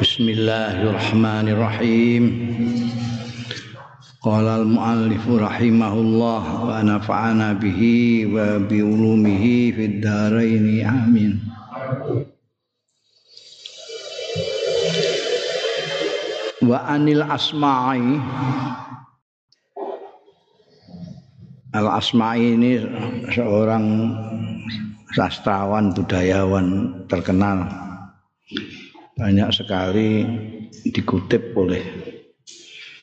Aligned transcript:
Bismillahirrahmanirrahim. 0.00 2.24
Qala 4.24 4.64
al-muallif 4.64 5.20
rahimahullah 5.28 6.42
wa 6.64 6.80
nafa'ana 6.80 7.60
bihi 7.60 8.24
wa 8.32 8.56
bi 8.64 8.80
ulumihi 8.80 9.76
fid 9.76 10.00
dharain 10.00 10.64
amin. 10.88 11.36
Wa 16.64 16.96
anil 16.96 17.20
asma'i 17.20 18.16
Al-Asma'i 21.76 22.56
ini 22.56 22.80
seorang 23.36 24.16
sastrawan 25.12 25.92
budayawan 25.92 27.04
terkenal 27.04 27.68
banyak 29.18 29.48
sekali 29.50 30.26
dikutip 30.86 31.54
oleh 31.58 31.82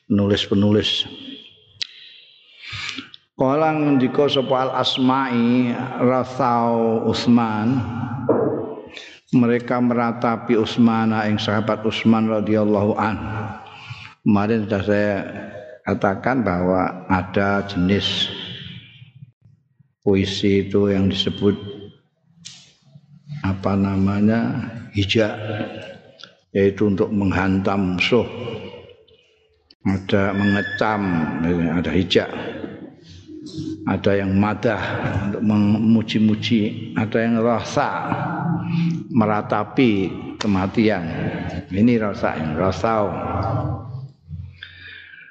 penulis-penulis. 0.08 1.04
Kala 3.38 3.70
ngendika 3.70 4.26
sapa 4.26 4.74
asma'i 4.74 5.70
Rathau 6.02 7.06
Utsman 7.06 7.78
mereka 9.30 9.76
meratapi 9.76 10.56
Utsman 10.56 11.12
ing 11.28 11.36
sahabat 11.36 11.84
Utsman 11.84 12.32
radhiyallahu 12.32 12.96
an. 12.96 13.16
Kemarin 14.24 14.64
sudah 14.66 14.82
saya 14.82 15.14
katakan 15.84 16.40
bahwa 16.42 17.04
ada 17.12 17.62
jenis 17.68 18.32
puisi 20.00 20.64
itu 20.64 20.88
yang 20.88 21.12
disebut 21.12 21.54
apa 23.44 23.72
namanya 23.76 24.68
hijab 24.96 25.36
yaitu 26.52 26.88
untuk 26.88 27.12
menghantam 27.12 27.96
musuh 27.96 28.26
ada 29.88 30.36
mengecam 30.36 31.02
ada 31.80 31.90
hijak. 31.94 32.28
Ada 33.88 34.20
yang 34.20 34.36
madah 34.36 34.82
untuk 35.32 35.42
memuji-muji. 35.48 36.92
Ada 36.92 37.18
yang 37.24 37.40
rasa 37.40 37.88
meratapi 39.08 40.12
kematian. 40.36 41.08
Ini 41.72 41.96
rasa 41.96 42.36
rasau. 42.52 43.08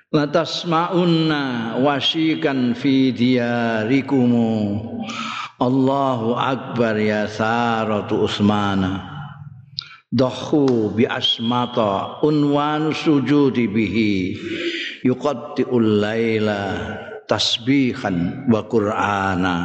Latasma'unna 0.10 1.78
wasikan 1.84 2.74
fi 2.74 3.12
diyarikumu 3.14 4.50
Allahu 5.60 6.34
akbar 6.34 6.96
ya 6.96 7.28
saratu 7.28 8.26
usmana 8.26 9.07
Dahu 10.08 10.96
bi 10.96 11.04
asmata 11.04 12.24
unwan 12.24 12.96
sujudi 12.96 13.68
bihi. 13.68 14.40
Yuqatti'ul 15.04 16.00
laila 16.00 16.60
tasbihan 17.28 18.48
wa 18.48 18.64
qur'ana. 18.64 19.56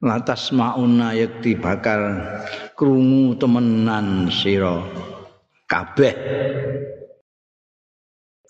Lantas 0.00 0.52
mauna 0.52 1.16
yakti 1.16 1.56
bakal 1.56 2.20
krungu 2.76 3.36
temenan 3.40 4.28
sira. 4.28 4.84
Kabeh. 5.64 6.14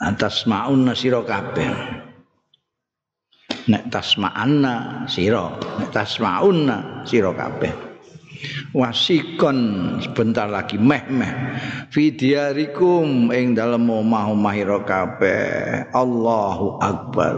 Lantas 0.02 0.42
mauna 0.50 0.90
sira 0.98 1.22
kabeh. 1.22 1.70
Nek 3.70 3.92
tasma'anna 3.94 5.06
sira 5.06 5.54
nek 5.78 5.94
tasma'unna 5.94 7.06
sira 7.06 7.30
kabeh 7.30 7.89
wasikon 8.76 9.58
sebentar 10.02 10.46
lagi 10.46 10.78
meh-meh 10.78 11.32
fidyarikum 11.90 13.30
ing 13.34 13.58
dalem 13.58 13.90
omah-omah 13.90 14.56
kabeh. 14.86 15.86
Allahu 15.90 16.78
akbar. 16.78 17.34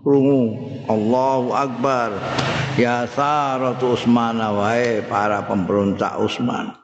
Krungu 0.00 0.58
Allahu 0.86 1.54
akbar. 1.54 2.10
Ya 2.78 3.04
saratu 3.10 3.98
Utsman 3.98 4.38
wae 4.38 5.02
para 5.04 5.42
pemberontak 5.44 6.16
Utsman 6.22 6.80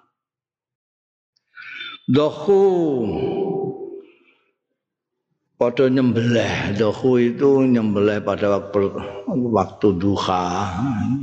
dohu 2.06 3.55
pada 5.56 5.88
nyembelih 5.88 6.76
dohu 6.76 7.16
itu 7.16 7.64
nyembelih 7.64 8.20
pada 8.20 8.60
waktu 8.60 8.92
waktu 9.28 9.88
duha. 9.96 10.44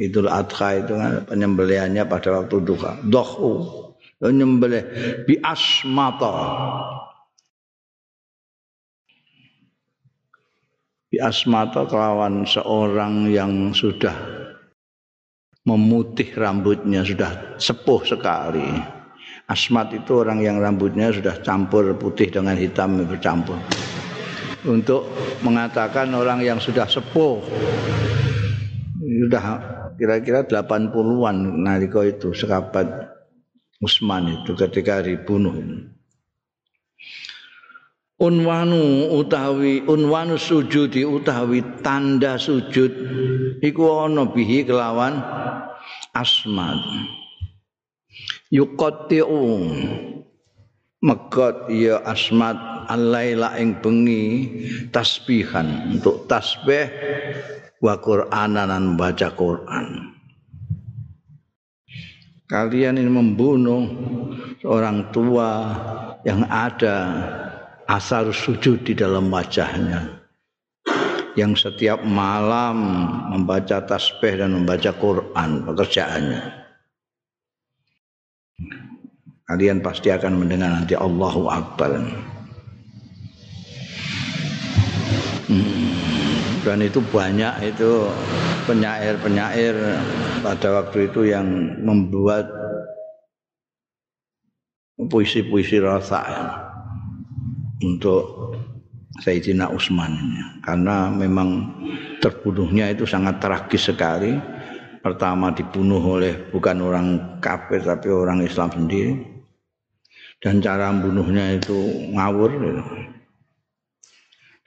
Itu 0.01 0.25
adha 0.25 0.69
itu 0.81 0.94
kan 0.97 1.11
penyembelihannya 1.29 2.03
pada 2.09 2.41
waktu 2.41 2.57
duha. 2.66 2.97
Dohu 3.05 3.61
nyembelih 4.22 4.83
bi 5.29 5.38
asmata. 5.38 6.33
Bi 11.13 11.22
asmata 11.22 11.85
kelawan 11.85 12.41
seorang 12.49 13.29
yang 13.29 13.69
sudah 13.69 14.17
memutih 15.69 16.33
rambutnya 16.33 17.05
sudah 17.05 17.61
sepuh 17.61 18.01
sekali. 18.01 18.66
Asmat 19.43 19.91
itu 19.91 20.23
orang 20.23 20.39
yang 20.39 20.63
rambutnya 20.63 21.11
sudah 21.11 21.35
campur 21.43 21.91
putih 21.99 22.31
dengan 22.31 22.55
hitam 22.55 23.03
bercampur 23.03 23.59
untuk 24.63 25.07
mengatakan 25.44 26.12
orang 26.16 26.44
yang 26.44 26.59
sudah 26.59 26.88
sepuh. 26.88 27.44
Sudah 29.03 29.44
kira-kira 30.00 30.44
80-an 30.47 31.63
nalika 31.63 32.01
itu 32.03 32.31
sekabat 32.31 32.88
Usman 33.84 34.44
itu 34.44 34.56
ketika 34.56 35.03
dibunuh 35.03 35.53
unwanu 38.23 39.12
utawi 39.19 39.84
unwanu 39.84 40.40
sujudi 40.40 41.03
utawi 41.03 41.59
tanda 41.84 42.40
sujud 42.40 42.91
iku 43.59 44.07
ana 44.07 44.23
bihi 44.31 44.63
kelawan 44.63 45.19
asmat 46.16 46.79
yuqatti'u 48.47 49.44
megot 51.03 51.68
ya 51.68 52.00
asmat 52.08 52.56
alaila 52.88 53.59
ing 53.59 53.75
bengi 53.84 54.25
tasbihan. 54.90 56.00
Untuk 56.00 56.25
tasbih 56.31 56.88
wa 57.84 58.00
qur'anan 58.00 58.72
dan 58.72 58.96
baca 58.96 59.30
Quran. 59.36 60.16
Kalian 62.47 63.02
ini 63.02 63.12
membunuh 63.12 63.84
seorang 64.64 65.12
tua 65.12 65.52
yang 66.24 66.47
ada 66.47 66.97
asar 67.91 68.31
sujud 68.31 68.88
di 68.88 68.96
dalam 68.96 69.28
wajahnya. 69.28 70.24
Yang 71.34 71.66
setiap 71.66 72.06
malam 72.06 72.78
membaca 73.34 73.81
tasbih 73.81 74.38
dan 74.38 74.53
membaca 74.53 74.94
Quran 74.94 75.66
pekerjaannya 75.66 76.62
kalian 79.43 79.83
pasti 79.83 80.07
akan 80.07 80.39
mendengar 80.39 80.71
nanti 80.71 80.95
Allahu 80.95 81.51
Akbar. 81.51 81.99
Hmm, 85.51 85.91
dan 86.63 86.79
itu 86.79 87.03
banyak 87.11 87.75
itu 87.75 88.07
penyair-penyair 88.63 89.75
pada 90.39 90.67
waktu 90.79 91.11
itu 91.11 91.27
yang 91.27 91.45
membuat 91.83 92.47
puisi-puisi 94.95 95.83
rasa 95.83 96.19
ya, 96.23 96.47
untuk 97.83 98.55
Sayyidina 99.19 99.67
Utsman 99.69 100.15
karena 100.63 101.11
memang 101.11 101.69
terbunuhnya 102.23 102.95
itu 102.95 103.03
sangat 103.03 103.43
tragis 103.43 103.91
sekali. 103.91 104.39
Pertama 105.03 105.51
dibunuh 105.51 105.99
oleh 105.99 106.47
bukan 106.47 106.79
orang 106.79 107.07
kafir 107.43 107.83
tapi 107.83 108.07
orang 108.07 108.39
Islam 108.39 108.71
sendiri 108.71 109.32
dan 110.43 110.59
cara 110.59 110.91
membunuhnya 110.91 111.55
itu 111.55 112.11
ngawur 112.11 112.51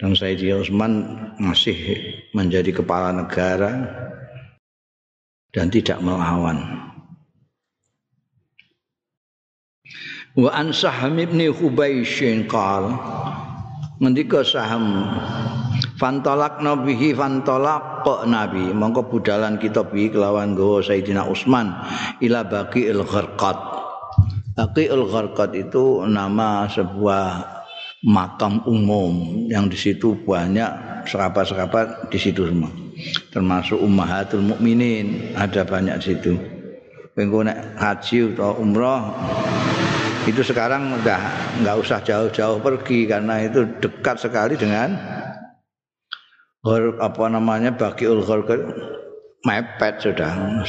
dan 0.00 0.12
Sayyidi 0.12 0.52
Utsman 0.56 0.92
masih 1.36 1.76
menjadi 2.32 2.80
kepala 2.80 3.12
negara 3.12 3.84
dan 5.52 5.72
tidak 5.72 6.00
melawan. 6.04 6.60
Wa 10.36 10.52
an 10.52 10.76
saham 10.76 11.16
ibn 11.16 11.40
hubaisyin 11.48 12.44
qal 12.44 12.92
ngendika 14.04 14.44
saham 14.44 15.08
fantolak 15.96 16.60
nabihi 16.60 17.16
fantolak 17.16 18.04
kok 18.04 18.28
nabi. 18.28 18.68
Mongko 18.68 19.08
budalan 19.08 19.56
kita 19.56 19.88
bi 19.88 20.12
kelawan 20.12 20.52
gawa 20.52 20.84
Sayyidina 20.84 21.24
Utsman 21.24 21.72
ila 22.20 22.44
baqiil 22.44 23.00
gharqat 23.00 23.75
Baqiul 24.76 25.08
Gharqad 25.08 25.56
itu 25.56 26.04
nama 26.04 26.68
sebuah 26.68 27.48
makam 28.04 28.60
umum 28.68 29.48
yang 29.48 29.72
di 29.72 29.78
situ 29.80 30.12
banyak 30.20 30.68
serapat-serapat 31.08 32.12
di 32.12 32.20
situ 32.20 32.44
semua. 32.44 32.68
Termasuk 33.32 33.80
Ummahatul 33.80 34.44
Mukminin 34.44 35.32
ada 35.32 35.64
banyak 35.64 35.96
di 35.96 36.04
situ. 36.04 36.36
Engko 37.16 37.48
nek 37.48 37.80
haji 37.80 38.36
atau 38.36 38.60
umrah 38.60 39.16
itu 40.28 40.44
sekarang 40.44 40.92
udah 41.00 41.24
nggak 41.64 41.76
usah 41.80 42.04
jauh-jauh 42.04 42.60
pergi 42.60 43.08
karena 43.08 43.48
itu 43.48 43.64
dekat 43.80 44.20
sekali 44.28 44.60
dengan 44.60 44.92
apa 47.00 47.24
namanya 47.32 47.72
bagi 47.72 48.04
ulghor 48.04 48.44
mepet 49.40 50.04
sudah 50.04 50.60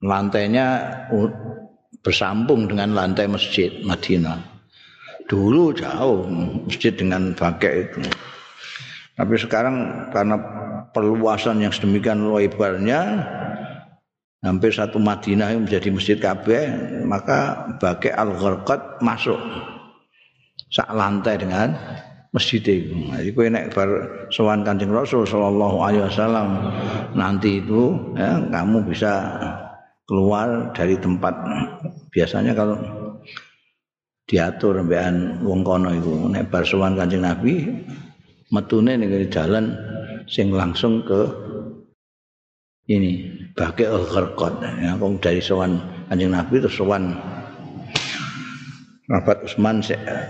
lantainya 0.00 0.80
bersambung 2.00 2.70
dengan 2.70 2.94
lantai 2.94 3.26
masjid 3.26 3.70
Madinah 3.82 4.38
dulu 5.26 5.74
jauh 5.74 6.26
masjid 6.66 6.94
dengan 6.94 7.34
bagai 7.34 7.90
itu 7.90 8.02
tapi 9.18 9.34
sekarang 9.36 10.08
karena 10.14 10.36
perluasan 10.94 11.60
yang 11.60 11.74
sedemikian 11.74 12.24
lebarnya 12.30 13.26
hampir 14.40 14.72
satu 14.72 14.96
Madinah 14.96 15.52
yang 15.52 15.68
menjadi 15.68 15.88
masjid 15.92 16.16
Ka'bah 16.16 16.64
maka 17.04 17.68
bagai 17.76 18.10
al 18.16 18.32
gharqat 18.32 19.04
masuk 19.04 19.36
sak 20.70 20.88
lantai 20.94 21.36
dengan 21.36 21.74
masjid 22.30 22.62
itu. 22.62 22.94
Jadi 23.10 23.30
kowe 23.34 23.46
nek 23.50 23.74
bar 23.74 23.90
sowan 24.30 24.62
Kanjeng 24.62 24.94
Rasul 24.94 25.26
sallallahu 25.26 25.82
alaihi 25.82 26.06
wasallam 26.06 26.48
nanti 27.18 27.58
itu 27.58 28.14
ya 28.14 28.38
kamu 28.54 28.86
bisa 28.86 29.12
keluar 30.10 30.74
dari 30.74 30.98
tempat 30.98 31.30
biasanya 32.10 32.50
kalau 32.58 32.74
diatur 34.26 34.82
mbekan 34.82 35.38
wong 35.46 35.62
kono 35.62 35.94
iku 35.94 36.26
nek 36.34 36.50
bar 36.50 36.66
sowan 36.66 36.98
Nabi 36.98 37.70
metune 38.50 38.98
ning 38.98 39.10
jalan 39.30 39.78
sing 40.26 40.50
langsung 40.50 41.06
ke 41.06 41.30
ini 42.90 43.30
bagi 43.54 43.86
al-gharqad 43.86 44.58
ya 44.82 44.98
dari 45.22 45.38
sowan 45.38 45.78
Kanjeng 46.10 46.34
Nabi 46.34 46.58
terus 46.58 46.74
sowan 46.74 47.14
Rabat 49.10 49.42
Utsman 49.46 49.82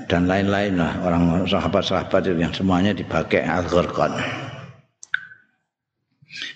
dan 0.08 0.24
lain-lain 0.24 0.80
lah 0.80 1.04
orang 1.04 1.44
sahabat-sahabat 1.44 2.32
yang 2.32 2.48
semuanya 2.48 2.96
dipakai 2.96 3.44
al-gharqad. 3.44 4.08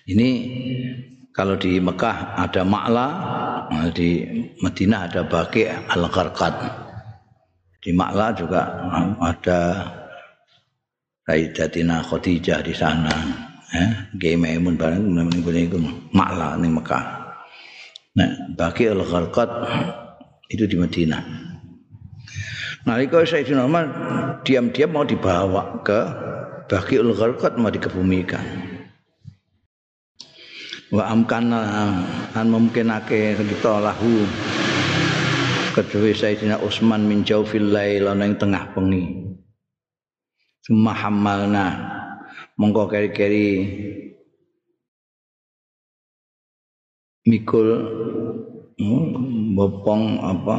Ini 0.08 0.28
kalau 1.34 1.58
di 1.58 1.82
Mekah 1.82 2.38
ada 2.38 2.62
Ma'la, 2.62 3.08
di 3.90 4.22
Madinah 4.62 5.10
ada 5.10 5.26
bagi 5.26 5.66
al-gharqad. 5.66 6.54
Di 7.82 7.90
Ma'la 7.90 8.30
juga 8.38 8.62
ada 9.18 9.60
Sayyidatina 11.26 12.06
Khadijah 12.06 12.62
di 12.62 12.72
sana. 12.72 13.16
eh 13.74 13.90
nggih 14.14 14.38
maimun 14.38 14.78
bareng 14.78 15.02
ning 15.02 15.28
iku 15.42 15.78
makla 16.14 16.54
ning 16.62 16.78
Mekah 16.78 17.04
nah 18.14 18.30
bagi 18.54 18.86
al 18.86 19.02
gharqat 19.02 19.50
itu 20.46 20.62
di 20.70 20.78
Madinah 20.78 21.22
nalika 22.86 23.26
Sayyidina 23.26 23.66
Umar 23.66 23.86
diam-diam 24.46 24.94
mau 24.94 25.02
dibawa 25.02 25.82
ke 25.82 26.00
bagi 26.70 27.02
al 27.02 27.10
gharqat 27.18 27.58
mau 27.58 27.74
dikebumikan 27.74 28.73
wa 30.94 31.10
amkana 31.10 31.60
an 32.38 32.46
mungkinake 32.46 33.34
kita 33.34 33.82
lahu. 33.82 34.22
Kedua 35.74 36.14
Sayyidina 36.14 36.62
Utsman 36.62 37.02
min 37.02 37.26
jaufil 37.26 37.74
lail 37.74 38.06
ana 38.06 38.30
ing 38.30 38.38
tengah 38.38 38.70
bengi. 38.78 39.34
Summa 40.62 40.94
hamalna 40.94 41.66
mongko 42.54 42.86
keri-keri 42.86 43.66
mikul 47.26 47.68
hmm, 48.78 49.58
bopong 49.58 50.22
apa 50.22 50.58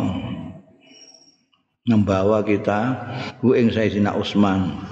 membawa 1.88 2.44
kita 2.44 2.80
ku 3.40 3.56
ing 3.56 3.72
Sayyidina 3.72 4.20
Utsman. 4.20 4.84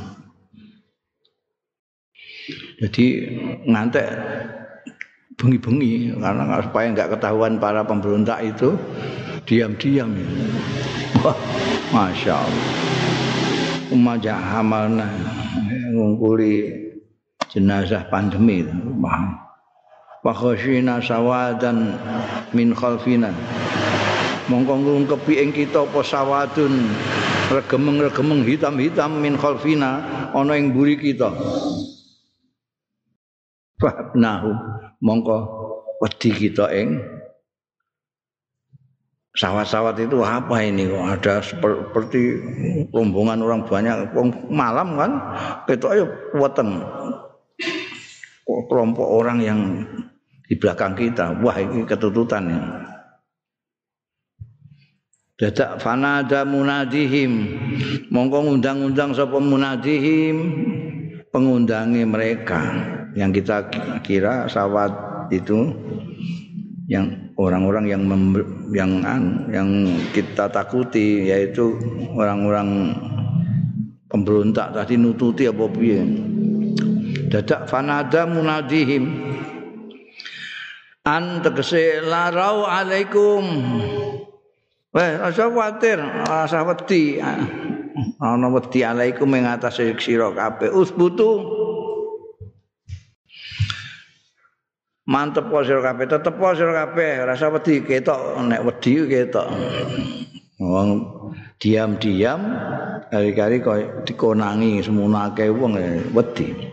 Jadi 2.80 3.06
ngantek 3.68 4.07
bengi-bengi. 5.38 6.13
Karena 6.18 6.62
supaya 6.63 6.85
nggak 6.94 7.18
ketahuan 7.18 7.57
para 7.57 7.83
pemberontak 7.83 8.41
itu 8.45 8.77
diam-diam 9.44 10.15
wah 11.24 11.38
masya 11.91 12.35
Allah. 12.35 12.68
Umajah 13.91 14.39
hamalna 14.39 15.07
ngungkuli 15.94 16.71
jenazah 17.51 18.09
pandemi 18.09 18.65
paham 18.97 19.38
wa 20.24 20.33
khasyina 20.33 21.03
sawadan 21.03 21.94
min 22.56 22.74
khalfina. 22.74 23.29
Mongko 24.44 24.75
ngungkepi 24.75 25.39
ing 25.39 25.51
kita 25.56 25.88
apa 25.88 26.03
sawadun 26.03 26.91
regemeng-regemeng 27.47 28.44
hitam-hitam 28.44 29.19
min 29.19 29.39
khalfina 29.39 30.03
ana 30.36 30.56
ing 30.59 30.75
mburi 30.75 31.00
kita. 31.00 31.31
Fahnahu 33.79 34.51
mongko 35.03 35.38
wedi 36.00 36.31
kita 36.31 36.71
ing 36.71 37.03
sawat-sawat 39.35 40.00
itu 40.00 40.23
apa 40.23 40.63
ini 40.63 40.88
kok 40.88 41.05
ada 41.19 41.33
seperti 41.44 42.39
rombongan 42.95 43.44
orang 43.44 43.61
banyak 43.67 44.15
malam 44.47 44.95
kan 44.95 45.11
itu 45.67 45.85
ayo 45.91 46.05
weten 46.39 46.79
kelompok 48.45 49.07
orang 49.07 49.39
yang 49.44 49.59
di 50.47 50.55
belakang 50.59 50.94
kita. 50.94 51.39
Wah, 51.41 51.57
ini 51.57 51.88
ketututan 51.88 52.45
ya. 52.51 52.61
Dadak 55.33 55.81
fanada 55.81 56.45
munadihim. 56.45 57.57
Mongko 58.13 58.38
ngundang-undang 58.45 59.17
sapa 59.17 59.41
munadihim 59.41 60.38
pengundangi 61.33 62.05
mereka 62.05 62.61
yang 63.13 63.30
kita 63.33 63.69
kira 64.01 64.50
sawat 64.50 64.92
itu 65.30 65.74
yang 66.89 67.31
orang-orang 67.39 67.88
yang 67.88 68.04
yang 68.75 68.92
yang 69.50 69.69
kita 70.12 70.51
takuti 70.51 71.30
yaitu 71.31 71.74
orang-orang 72.13 72.94
pemberontak 74.12 74.75
tadi 74.75 75.00
nututi 75.00 75.48
apa 75.50 75.65
piye 75.71 76.01
dadak 77.31 77.65
fanada 77.65 78.30
munadihim 78.30 79.10
an 81.07 81.42
tegese 81.42 82.04
larau 82.04 82.68
alaikum 82.68 83.45
Wah, 84.94 85.25
rasa 85.25 85.50
khawatir, 85.50 85.98
rasa 86.30 86.62
wedi. 86.69 87.18
Ana 88.22 88.48
wedi 88.53 88.86
alaikum 88.86 89.25
ing 89.34 89.50
atase 89.50 89.98
sira 89.98 90.29
kabeh. 90.29 90.70
Usbutu. 90.70 91.41
Mantep 95.03 95.51
kok 95.51 95.67
sira 95.67 95.83
kabeh, 95.83 96.07
tetep 96.07 96.39
kok 96.39 96.55
sira 96.55 96.72
kabeh, 96.72 97.27
rasa 97.27 97.51
wedi 97.51 97.83
ketok 97.83 98.39
nek 98.48 98.63
wedi 98.63 99.03
ketok. 99.03 99.48
Wong 100.63 100.89
diam-diam 101.60 102.39
kali-kali 103.12 103.60
kok 103.60 104.07
dikonangi 104.07 104.79
akeh 104.79 105.51
wong 105.51 105.75
wedi. 106.15 106.72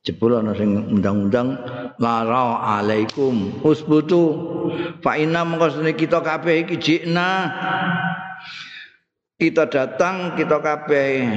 jebul 0.00 0.32
ana 0.40 0.56
sing 0.56 0.80
undang-undang 0.88 1.60
lara 2.00 2.80
alaikum 2.80 3.60
usbutu 3.60 4.32
fa 5.04 5.20
inna 5.20 5.44
mengkosne 5.44 5.92
kita 5.92 6.24
kabeh 6.24 6.64
iki 6.64 6.76
jikna 6.80 7.52
kita 9.36 9.68
datang 9.68 10.40
kita 10.40 10.56
kabeh 10.56 11.28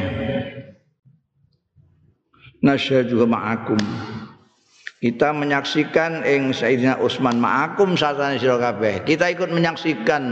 nasyadu 2.63 3.27
ma'akum 3.27 3.79
kita 5.03 5.36
menyaksikan 5.36 6.24
ing 6.24 6.55
Sayyidina 6.55 6.95
Utsman 7.03 7.36
ma'akum 7.36 8.00
satane 8.00 8.39
sira 8.39 8.55
kabeh 8.55 9.03
kita 9.03 9.36
ikut 9.36 9.51
menyaksikan 9.51 10.24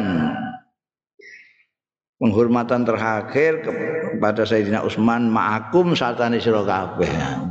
penghormatan 2.22 2.88
terakhir 2.88 3.68
kepada 3.68 4.48
Sayyidina 4.48 4.86
Utsman 4.86 5.28
ma'akum 5.28 5.98
satane 5.98 6.38
sira 6.38 6.62
kabeh. 6.62 7.10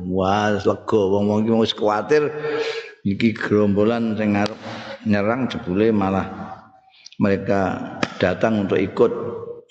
Wah, 0.08 0.56
lega 0.56 1.00
wong-wong 1.10 1.44
iki 1.44 1.52
wis 1.58 1.74
kuwatir 1.74 2.30
iki 3.02 3.34
gerombolan 3.34 4.14
sing 4.14 4.38
arep 4.38 4.56
nyerang 5.04 5.50
jebule 5.50 5.90
malah 5.90 6.24
mereka 7.18 7.92
datang 8.22 8.64
untuk 8.64 8.78
ikut 8.78 9.12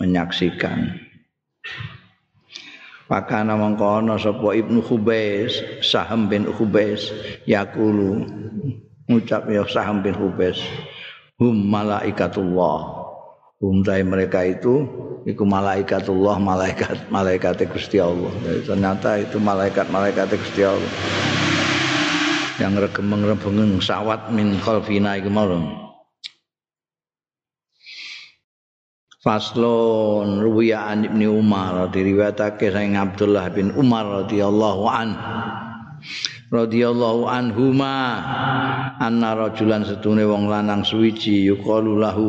menyaksikan. 0.03 1.00
Pakana 3.10 3.58
mangkono 3.58 4.22
sapa 4.22 4.54
Ibnu 4.54 4.86
Khubais, 4.86 5.82
Saham 5.82 6.30
bin 6.30 6.46
Khubais 6.46 7.10
yaqulu 7.50 8.22
ngucap 9.10 9.50
ya 9.50 9.66
Saham 9.66 10.06
bin 10.06 10.13
Khubais 10.13 10.62
hum 11.42 11.58
malaikatullah 11.74 13.10
Umtai 13.60 14.08
mereka 14.08 14.39
itu 14.48 14.88
iku 15.28 15.44
malaikatullah, 15.44 16.39
malaikat 16.39 17.12
malaikat 17.12 17.60
Gusti 17.68 18.00
Allah. 18.00 18.32
Jadi 18.39 18.63
ternyata 18.63 19.20
itu 19.20 19.36
malaikat-malaikat 19.36 20.32
Gusti 20.32 20.63
Allah. 20.63 20.94
Yang 22.56 22.88
regemeng-regemeng 22.88 23.84
sawat 23.84 24.32
min 24.32 24.56
khalfina 24.63 25.20
iku 25.20 25.28
mau. 25.28 25.88
Faslon 29.19 30.39
ruwiya 30.39 30.88
an 30.88 31.03
Ibnu 31.03 31.43
Umar 31.43 31.91
diriwayatake 31.91 32.71
saking 32.71 32.95
Abdullah 32.95 33.51
bin 33.51 33.75
Umar 33.75 34.23
radhiyallahu 34.23 34.83
an 34.88 35.09
radhiyallahu 36.47 37.27
anhuma 37.27 37.95
anna 38.95 39.35
rajulan 39.35 39.83
setune 39.83 40.23
wong 40.23 40.47
lanang 40.47 40.88
suwiji 40.88 41.43
yuqalu 41.51 41.99
lahu 41.99 42.27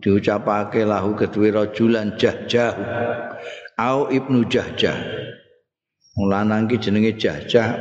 diucapake 0.00 0.88
lahu 0.88 1.12
kedue 1.20 1.52
rajulan 1.52 2.16
jahjah 2.16 2.72
au 3.76 4.08
ibnu 4.08 4.48
jahjah. 4.48 4.96
Wong 6.16 6.26
lanang 6.32 6.64
ki 6.64 6.80
jenenge 6.80 7.12
jahjah 7.20 7.76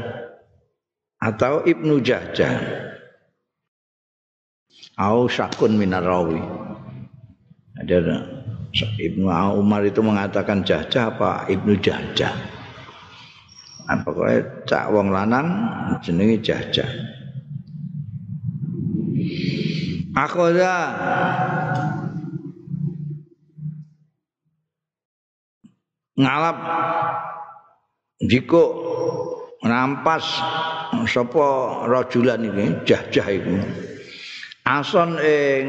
atau 1.24 1.64
ibnu 1.64 2.04
jahjah. 2.04 2.60
Au 5.00 5.32
syakun 5.32 5.80
minarawi 5.80 6.44
ada 7.80 8.31
Ibnu 8.80 9.28
Umar 9.60 9.84
itu 9.84 10.00
mengatakan 10.00 10.64
jajah 10.64 11.12
apa 11.12 11.46
Ibnu 11.52 11.76
Jajah. 11.80 12.62
Nah, 13.92 14.00
pokoknya 14.08 14.64
cak 14.64 14.88
wong 14.96 15.12
lanang 15.12 15.48
jenenge 16.00 16.40
jajah. 16.40 16.88
Akhoda 20.16 20.76
ngalap. 26.16 26.58
Jiko 28.22 28.64
rampas 29.66 30.22
sapa 31.10 31.48
rajulan 31.90 32.46
iki 32.46 32.66
jajah 32.86 33.28
iku 33.34 33.58
ason 34.80 35.20
ing 35.20 35.66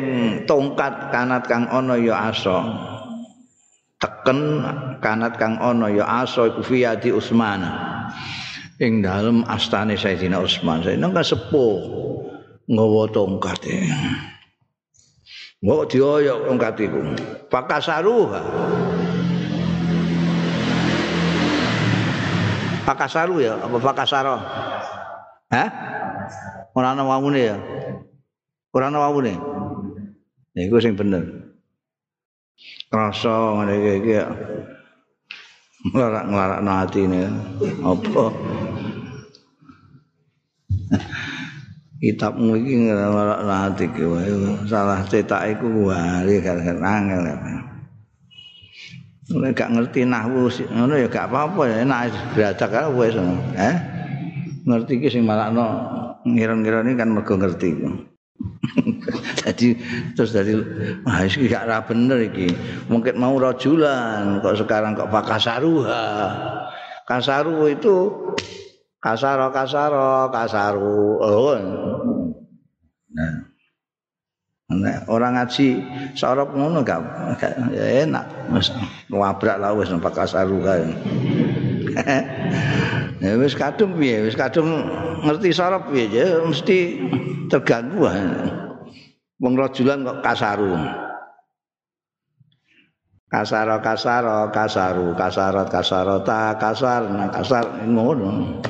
tongkat 0.46 1.10
kanat 1.10 1.42
kang 1.50 1.66
ana 1.66 1.98
ya 1.98 2.30
asa 2.30 2.62
teken 3.98 4.62
kanat 5.02 5.34
kang 5.34 5.58
ana 5.58 5.90
ya 5.90 6.06
asa 6.06 6.46
iku 6.46 6.62
fiati 6.62 7.10
Utsman 7.10 7.66
ing 8.78 9.02
dalem 9.02 9.42
astane 9.50 9.98
Sayyidina 9.98 10.38
Utsman 10.38 10.86
Sayyidina 10.86 11.10
kan 11.10 11.26
sepuh 11.26 11.78
nggawa 12.70 13.10
tongkat 13.10 13.60
e. 13.66 13.78
Mbok 15.62 15.94
dioyok 15.94 16.38
tongkat 16.50 16.74
iku. 16.90 17.00
Pakasaruha. 17.46 18.42
Pakasaru 22.82 23.38
ya 23.38 23.54
apa 23.62 23.78
pakasaro 23.78 24.42
Hah? 25.54 25.68
Ora 26.74 26.98
ana 26.98 27.06
wawune 27.06 27.38
ya 27.38 27.56
Ora 28.72 28.88
ana 28.88 29.04
wawune. 29.04 29.36
Ya 30.56 30.64
iku 30.64 30.80
sing 30.80 30.96
bener. 30.96 31.52
Rasa 32.88 33.60
ngene 33.60 33.72
iki 33.76 33.92
iki. 34.00 34.12
Nglarak-nglarakno 35.92 36.72
atine. 36.72 37.22
Apa? 37.84 38.24
Kitabmu 42.00 42.52
iki 42.64 42.72
nglarakno 42.88 43.52
ati 43.52 43.86
kowe. 43.92 44.24
Salah 44.64 45.04
cetak 45.04 45.52
iku 45.52 45.92
wali 45.92 46.40
gara-gara 46.40 46.80
angel. 46.80 47.20
Nek 49.32 49.52
gak 49.56 49.72
ngerti 49.72 50.04
nahwu 50.04 50.48
ngono 50.48 50.96
ya 50.96 51.08
gak 51.08 51.32
apa-apa 51.32 51.60
ya 51.64 51.76
enak 51.84 52.12
belajar 52.36 52.68
karo 52.68 52.92
wis. 52.96 53.16
Eh? 53.56 53.76
Ngerti 54.64 54.92
iki 54.96 55.08
sing 55.12 55.28
malakno 55.28 55.64
ngira-ngira 56.24 56.84
ini 56.84 56.96
kan 56.96 57.12
mergo 57.12 57.36
ngerti. 57.36 57.68
jadi 59.42 59.68
terus 60.16 60.30
dari 60.32 60.54
wah 61.02 61.22
iki 61.26 61.50
gak 61.50 61.66
ra 61.68 61.78
bener 61.84 62.18
iki. 62.28 62.52
Mungkin 62.88 63.18
mau 63.18 63.36
rajulan 63.36 64.40
kok 64.40 64.58
sekarang 64.58 64.96
kok 64.96 65.10
pakasaruha 65.10 66.04
kasaru 67.06 67.68
itu 67.68 67.96
kasaro 69.02 69.50
kasaro 69.50 70.30
kasaru. 70.30 71.00
Oh. 71.20 71.58
nah. 73.12 73.52
Nah, 74.72 75.04
orang 75.04 75.36
ngaji 75.36 75.84
sorop 76.16 76.56
ngono 76.56 76.80
gak, 76.80 77.04
gak 77.36 77.52
ya 77.76 78.08
enak. 78.08 78.24
Wis 78.56 78.72
ngabrak 79.12 79.60
lah 79.60 79.76
wis 79.76 79.92
numpak 79.92 80.16
kasaru 80.16 80.64
kae 80.64 80.88
ya 83.22 83.38
wis 83.38 83.54
kadung 83.54 83.94
piye? 83.94 84.26
Wis 84.26 84.34
kadung 84.34 84.82
ngerti 85.22 85.54
sorop 85.54 85.94
piye? 85.94 86.10
Ya 86.10 86.42
mesti 86.42 86.98
terganggu 87.46 88.10
wong 89.38 89.54
rajulan 89.54 90.02
kok 90.02 90.18
kasaru. 90.26 90.74
Kasaro 93.32 93.80
kasaro 93.80 94.52
kasaru 94.52 95.06
kasarot 95.16 95.68
kasarota 95.70 96.58
kasar 96.58 97.02
kasar 97.32 97.64
ngono. 97.86 98.60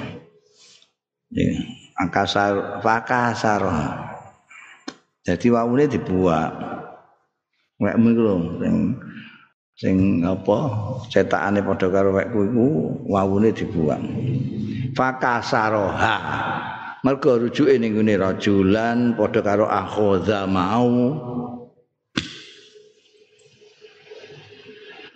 Ya 1.32 1.56
kasar 2.12 2.84
pakasar 2.84 3.62
jadi 5.22 5.46
wawune 5.54 5.86
dibuat 5.86 6.50
wek 7.78 7.94
mengko 7.94 8.58
sing 8.58 8.98
sing 9.82 10.22
apa 10.22 10.70
cetakane 11.10 11.58
padha 11.58 11.90
karo 11.90 12.14
wekku 12.14 12.38
iku 12.46 12.66
wawune 13.10 13.50
dibuang. 13.50 14.06
Fakasaroha. 14.94 16.16
Mergo 17.02 17.34
rujuke 17.34 17.74
ning 17.82 17.98
ngene 17.98 18.14
rajulan 18.14 19.18
padha 19.18 19.42
karo 19.42 19.66
akhadha 19.66 20.46
mau. 20.46 21.18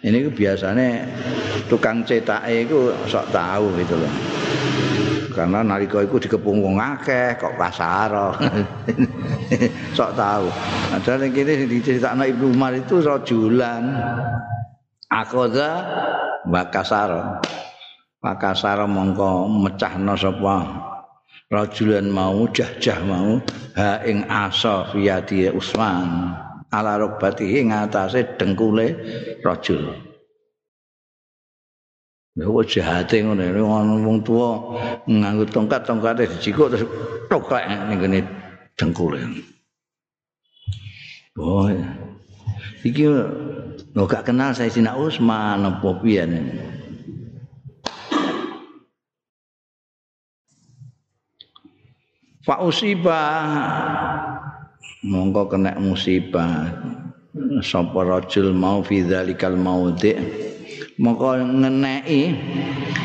Ini 0.02 0.34
biasanya 0.34 1.06
tukang 1.70 2.02
cetake 2.02 2.66
iku 2.66 2.90
sok 3.06 3.30
tahu 3.30 3.70
gitu 3.78 3.94
loh. 3.94 4.14
Karena 5.30 5.62
nalika 5.62 6.02
iku 6.02 6.18
dikepung 6.18 6.58
wong 6.58 6.80
akeh 6.80 7.38
kok 7.38 7.54
kasar 7.60 8.34
sok 9.96 10.16
tahu 10.16 10.48
ada 10.96 11.20
yang 11.20 11.28
kini 11.28 11.68
diceritakan 11.68 12.24
Ibnu 12.24 12.56
Umar 12.56 12.72
itu 12.72 13.04
rajulan 13.04 13.84
akhadha 15.10 15.70
wa 16.46 16.62
kasar 16.70 17.42
Pakasar 18.26 18.82
mongko 18.90 19.46
mecahno 19.46 20.18
sapa? 20.18 20.56
Rajulan 21.46 22.10
mau 22.10 22.50
jahjah 22.50 22.98
mau. 23.06 23.38
Ha 23.78 24.02
ing 24.02 24.26
asa 24.26 24.88
fiyati 24.90 25.46
Usman. 25.54 26.34
Ala 26.74 26.98
rukbatihi 26.98 27.70
ngatasé 27.70 28.34
dengkule 28.34 28.98
rajul. 29.46 29.94
Kok 32.34 32.66
jahate 32.66 33.22
ngono 33.22 33.46
ngono 33.46 33.94
wong 34.02 34.18
tuwa 34.26 34.50
nganggo 35.06 35.46
tongkat-tongkate 35.46 36.26
dicikuk 36.26 36.68
terus 36.74 36.84
toklek 37.30 37.64
ning 37.86 38.02
kene 38.02 38.18
dengkule. 38.74 39.22
Oh. 41.38 41.70
Iki 42.82 43.02
lho 43.96 44.04
gak 44.04 44.28
kenal 44.28 44.52
saya 44.52 44.68
Sina 44.68 44.92
Usman 44.92 45.64
apa 45.64 45.88
piye 46.04 46.28
Fa 52.46 52.62
usibah. 52.62 53.42
Mongko 55.02 55.50
kena 55.50 55.74
musibah. 55.82 56.70
Sapa 57.58 58.06
rajul 58.06 58.54
mau 58.54 58.86
fi 58.86 59.02
dzalikal 59.02 59.58
maudhi. 59.58 60.14
Mongko 60.94 61.42
ngeneki 61.42 62.38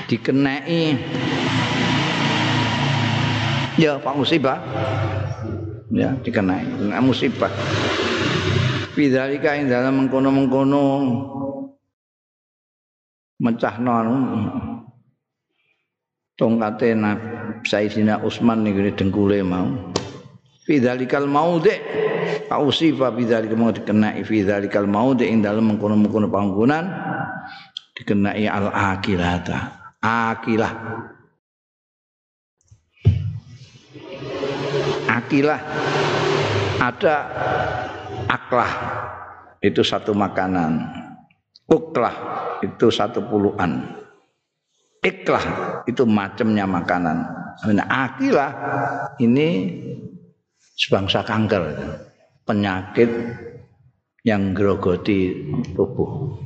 dikeneki. 0.06 0.94
Ya 3.82 3.98
Pak 3.98 4.14
musibah 4.14 4.62
ya 5.92 6.16
dikenai 6.24 6.64
musibah 7.04 7.52
fi 9.02 9.10
dzalika 9.10 9.58
ing 9.58 9.66
dalam 9.66 9.98
mengkono-mengkono 9.98 10.82
mencahno 13.42 13.90
tongkate 16.38 16.94
Sayyidina 17.66 18.22
Utsman 18.22 18.62
niku 18.62 18.86
dengkule 18.94 19.42
mau. 19.42 19.90
Fi 20.70 20.78
dzalikal 20.78 21.26
maudhi 21.26 21.74
ausifa 22.54 23.10
fi 23.18 23.26
dzalika 23.26 23.58
mau 23.58 23.74
dikenai 23.74 24.22
fi 24.22 24.46
dzalikal 24.46 24.86
maudhi 24.86 25.34
ing 25.34 25.42
dalem 25.42 25.74
mengkono-mengkono 25.74 26.30
panggonan 26.30 26.86
dikenai 27.98 28.46
al 28.46 28.70
akilata. 28.70 29.82
Akilah. 29.98 30.74
Akilah 35.10 35.62
ada 36.82 37.16
aklah 38.32 38.72
itu 39.60 39.84
satu 39.84 40.16
makanan. 40.16 40.88
Uklah 41.68 42.16
itu 42.64 42.88
satu 42.88 43.28
puluhan. 43.28 44.00
Iklah 45.04 45.46
itu 45.84 46.08
macamnya 46.08 46.64
makanan. 46.64 47.18
Nah, 47.76 47.88
akilah 47.90 48.52
ini 49.20 49.76
sebangsa 50.78 51.26
kanker, 51.28 51.64
penyakit 52.48 53.10
yang 54.24 54.54
grogoti 54.56 55.52
tubuh. 55.74 56.38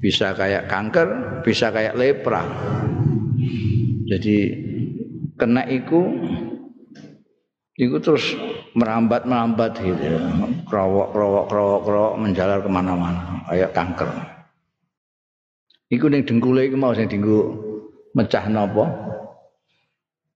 Bisa 0.00 0.32
kayak 0.36 0.68
kanker, 0.68 1.08
bisa 1.44 1.72
kayak 1.72 1.96
lepra. 1.96 2.44
Jadi 4.06 4.36
kena 5.36 5.66
iku 5.68 6.08
iku 7.76 7.96
terus 8.00 8.32
merambat 8.76 9.24
merambat 9.24 9.80
gitu 9.80 10.04
krowok 10.68 11.16
krowok 11.16 11.44
krowok 11.48 11.80
krowok 11.88 12.14
menjalar 12.20 12.60
ke 12.60 12.68
mana-mana. 12.68 13.40
Kayak 13.48 13.72
kanker. 13.72 14.10
Iku 15.88 16.12
ning 16.12 16.28
dengkule 16.28 16.68
iku 16.68 16.76
mau 16.76 16.92
sing 16.92 17.08
dinggo 17.08 17.56
mecah 18.12 18.44
napa? 18.52 18.84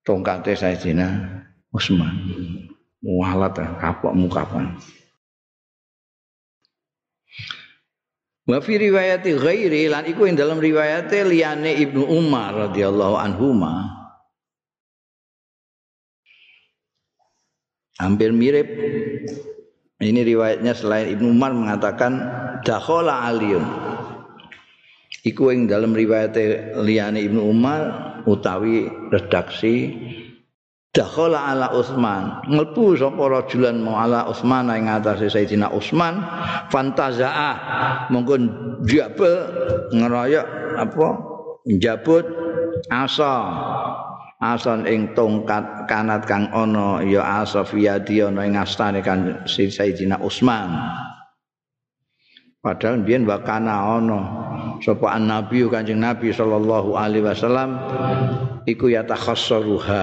Tongkate 0.00 0.56
Sayyidina 0.56 1.06
Utsman 1.76 2.16
walat 3.04 3.60
kapok 3.76 4.16
mukapan. 4.16 4.72
Wa 8.48 8.58
fi 8.64 8.80
riwayati 8.80 9.36
ghairi 9.36 9.92
lan 9.92 10.08
iku 10.08 10.24
ing 10.26 10.34
dalam 10.34 10.58
riwayate 10.58 11.22
liyane 11.28 11.76
Ibnu 11.76 12.08
Umar 12.08 12.56
radhiyallahu 12.56 13.14
anhuma 13.20 13.99
hampir 18.00 18.32
mirip. 18.32 18.68
Ini 20.00 20.24
riwayatnya 20.24 20.72
selain 20.72 21.12
Ibnu 21.12 21.36
Umar 21.36 21.52
mengatakan 21.52 22.24
dakhala 22.64 23.28
aliyun. 23.28 23.60
Iku 25.28 25.52
ing 25.52 25.68
dalam 25.68 25.92
riwayat 25.92 26.32
liyane 26.80 27.20
Ibnu 27.20 27.44
Umar 27.44 27.80
utawi 28.24 28.88
redaksi 29.12 29.92
dakhala 30.96 31.52
ala 31.52 31.68
Utsman. 31.76 32.48
Ngelpu 32.48 32.96
sapa 32.96 33.20
rajulan 33.28 33.84
mau 33.84 34.00
ala 34.00 34.24
Utsman 34.32 34.72
ing 34.72 34.88
atase 34.88 35.28
Sayyidina 35.28 35.68
Utsman 35.68 36.24
fantazaa 36.72 38.08
mongko 38.08 38.34
jabel 38.88 39.34
ngeroyok 39.92 40.46
apa 40.80 41.08
njabut 41.68 42.24
asa 42.88 43.34
asan 44.40 44.88
ing 44.88 45.12
tongkat 45.12 45.84
kanat 45.84 46.24
kang 46.24 46.48
ana 46.50 47.04
ya 47.04 47.44
asafiyadi 47.44 48.24
ana 48.24 48.48
ing 48.48 48.56
astane 48.56 49.04
kan 49.04 49.44
Sayyidina 49.46 50.16
Utsman 50.24 50.72
padahal 52.64 53.04
biyen 53.04 53.28
wakana 53.28 54.00
ana 54.00 54.20
sapa 54.80 55.20
nabi 55.20 55.68
kanjeng 55.68 56.00
nabi 56.00 56.32
sallallahu 56.32 56.96
alaihi 56.96 57.24
wasallam 57.24 57.76
iku 58.68 58.92
ya 58.92 59.04
takhassaruha. 59.04 60.02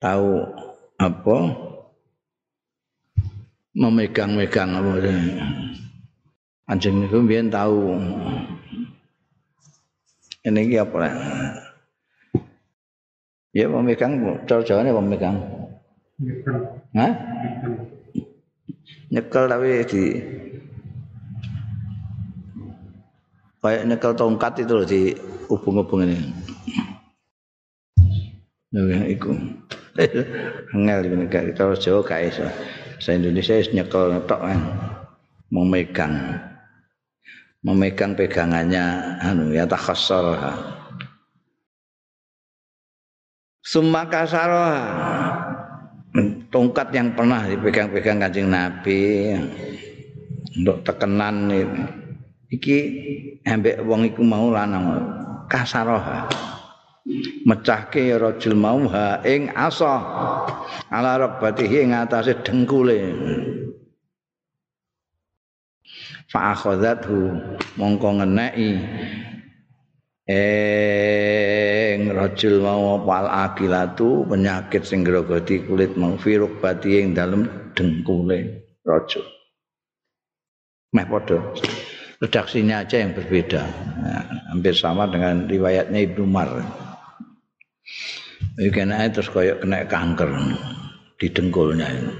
Tahu 0.00 0.32
apa? 0.96 1.38
Memegang-megang 3.70 4.70
apa 4.74 4.92
kanjeng 6.66 7.02
niku 7.02 7.22
biyen 7.22 7.50
tahu 7.50 7.98
ini 10.46 10.74
apa 10.74 10.98
Ya 13.50 13.66
pemegang, 13.66 14.46
cara 14.46 14.62
jawane 14.62 14.94
pemegang. 14.94 15.36
Hah? 16.94 17.12
Nyekel 19.10 19.44
tapi 19.50 19.82
di 19.90 20.02
kayak 23.58 23.90
nyekel 23.90 24.12
tongkat 24.14 24.62
itu 24.62 24.72
loh 24.72 24.86
di 24.86 25.02
hubung-hubung 25.50 26.06
ini. 26.06 26.16
Ya, 28.70 29.02
iku. 29.10 29.34
Ngel 30.78 31.10
ini 31.10 31.26
gak 31.26 31.50
kita 31.50 31.74
Jawa 31.74 32.00
gak 32.06 32.22
iso. 32.30 32.46
Saya 33.02 33.18
Indonesia 33.18 33.58
nyekel 33.74 34.14
tok 34.30 34.46
kan. 34.46 34.60
Memegang. 35.50 36.14
Memegang 37.66 38.14
pegangannya 38.14 39.18
anu 39.18 39.50
ya 39.50 39.66
takhassar. 39.66 40.78
Summa 43.70 44.02
kasaroha 44.02 44.82
tongkat 46.50 46.90
yang 46.90 47.14
pernah 47.14 47.46
dipegang-pegang 47.46 48.18
kancing 48.18 48.50
Nabi. 48.50 49.30
Untuk 50.58 50.82
tekenan 50.82 51.46
iki 52.50 52.78
ambek 53.46 53.78
wong 53.86 54.10
iku 54.10 54.26
mau 54.26 54.50
lanang. 54.50 54.90
Kasaroha. 55.46 56.26
Mecahke 57.46 58.10
rajul 58.18 58.58
mau 58.58 58.90
ha 58.90 59.22
ing 59.22 59.54
asa. 59.54 60.02
Ala 60.90 61.22
rabbatihi 61.22 61.86
ing 61.86 61.94
atase 61.94 62.42
dengkule. 62.42 62.98
Fa 66.26 66.58
akhadzathu 66.58 67.38
mongko 67.78 68.18
ngeneki 68.18 68.70
ing 70.30 72.14
rajul 72.14 72.62
mau 72.62 73.02
wal 73.02 73.26
akilatu 73.26 74.22
penyakit 74.30 74.86
sing 74.86 75.02
grogoti 75.02 75.66
kulit 75.66 75.98
mau 75.98 76.14
firuk 76.14 76.62
bati 76.62 77.02
ing 77.02 77.18
dalem 77.18 77.50
dengkule 77.74 78.62
rajul 78.86 79.26
meh 80.94 81.06
padha 81.06 81.38
redaksinya 82.22 82.86
aja 82.86 83.02
yang 83.02 83.16
berbeda 83.16 83.62
nah, 83.98 84.24
hampir 84.54 84.74
sama 84.76 85.10
dengan 85.10 85.50
riwayatnya 85.50 85.98
Ibnu 86.10 86.22
Umar 86.22 86.50
kena 88.68 89.08
terus 89.08 89.32
koyok 89.32 89.64
kena 89.64 89.88
kanker 89.88 90.30
di 91.20 91.28
dengkulnya 91.28 91.88
ini. 91.88 92.14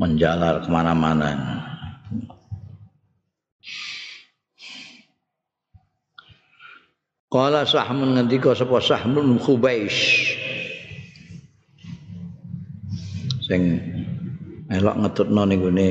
menjalar 0.00 0.64
kemana-mana. 0.64 1.60
Kala 7.30 7.62
Sahmun 7.62 8.18
ngendika 8.18 8.58
sapa 8.58 8.82
Sahmun 8.82 9.38
Khubaish. 9.38 10.34
Sing 13.46 13.78
elok 14.66 14.98
ngetutno 14.98 15.46
ning 15.46 15.62
gone 15.62 15.88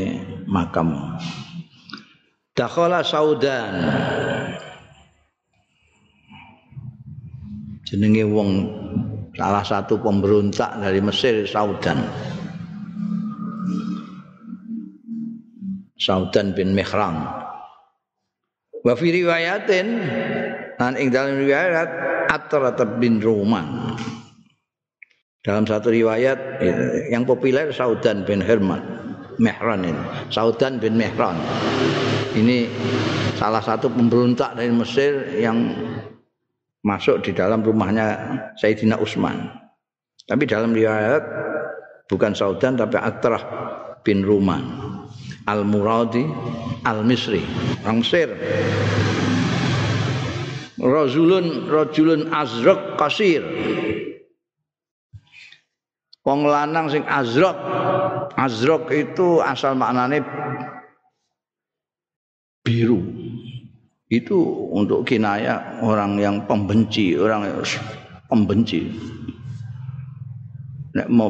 makam. 0.51 1.15
Dakhala 2.51 2.99
Saudan. 3.07 3.71
Jenenge 7.87 8.27
wong 8.27 8.49
salah 9.31 9.63
satu 9.63 9.95
pemberontak 9.95 10.75
dari 10.83 10.99
Mesir 10.99 11.47
Saudan. 11.47 12.03
Saudan 15.95 16.51
bin 16.51 16.75
Mihran. 16.75 17.15
Wa 18.83 18.93
fi 18.99 19.07
riwayatin 19.07 19.87
dan 20.79 20.95
ing 20.95 21.11
dalam 21.11 21.35
riwayat 21.35 21.89
Atrat 22.31 22.79
bin 23.03 23.19
Roman. 23.19 23.99
Dalam 25.43 25.67
satu 25.67 25.91
riwayat 25.91 26.63
yang 27.11 27.27
populer 27.27 27.71
Saudan 27.75 28.23
bin 28.23 28.39
Herman 28.39 28.79
Mehran 29.39 29.83
ini. 29.83 30.03
Saudan 30.31 30.79
bin 30.79 30.95
Mehran. 30.95 31.35
Ini 32.35 32.71
salah 33.35 33.59
satu 33.59 33.91
pemberontak 33.91 34.55
dari 34.55 34.71
Mesir 34.71 35.35
yang 35.35 35.75
masuk 36.83 37.23
di 37.27 37.35
dalam 37.35 37.59
rumahnya 37.59 38.15
Sayyidina 38.55 38.99
Utsman. 38.99 39.51
Tapi 40.27 40.43
dalam 40.47 40.71
riwayat 40.71 41.23
bukan 42.07 42.31
Saudan 42.35 42.79
tapi 42.79 42.95
Atrah 42.99 43.43
bin 44.05 44.23
Ruman 44.23 44.61
Al-Muradi 45.49 46.25
Al-Misri 46.85 47.41
orang 47.85 48.05
Mesir 48.05 48.29
rajulun 50.79 51.67
rajulun 51.67 52.31
azraq 52.31 52.95
kasir 52.95 53.43
wong 56.23 56.47
lanang 56.47 56.87
sing 56.91 57.03
azraq 57.07 57.55
azraq 58.39 58.87
itu 58.95 59.43
asal 59.43 59.75
maknane 59.75 60.23
biru. 62.63 63.01
Itu 64.09 64.41
untuk 64.73 65.05
kinaya 65.05 65.81
orang 65.85 66.17
yang 66.17 66.35
pembenci 66.49 67.13
orang 67.13 67.45
yang 67.45 67.61
pembenci. 68.25 68.89
Nek 70.97 71.07
mau 71.13 71.29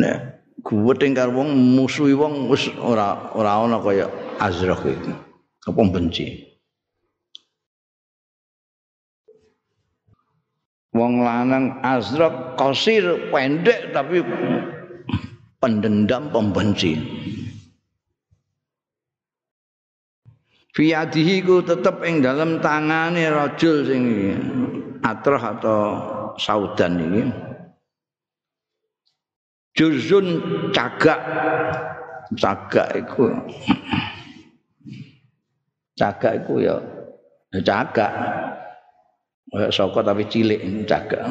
nek 0.00 0.44
gue 0.64 0.94
tinggal 0.96 1.32
wong 1.32 1.52
musuhi 1.76 2.16
wong 2.16 2.48
wis 2.48 2.72
ora 2.80 3.32
ora 3.36 3.60
ana 3.60 3.80
kaya 3.80 4.08
azraq 4.40 4.80
itu 4.88 5.12
pembenci 5.68 6.49
wong 10.90 11.22
lanang 11.22 11.78
azrak 11.82 12.58
kosir 12.58 13.30
pendek 13.30 13.94
tapi 13.94 14.22
pendendam 15.62 16.30
pembenci. 16.34 16.98
Fiadihi 20.70 21.42
ku 21.42 21.60
tetep 21.66 22.00
ing 22.06 22.22
dalam 22.22 22.62
tangane 22.62 23.26
rajul 23.26 23.82
sing 23.84 24.02
atrah 25.02 25.58
atau 25.58 25.82
saudan 26.38 26.94
ini 26.98 27.22
juzun 29.74 30.26
cagak. 30.70 31.20
Cagak 32.38 32.94
iku. 32.94 33.26
Cagak 35.98 36.46
iku 36.46 36.62
ya 36.62 36.78
cagak 37.58 38.14
kayak 39.50 39.74
soko 39.74 40.00
tapi 40.00 40.24
cilik 40.30 40.62
cagak. 40.86 41.26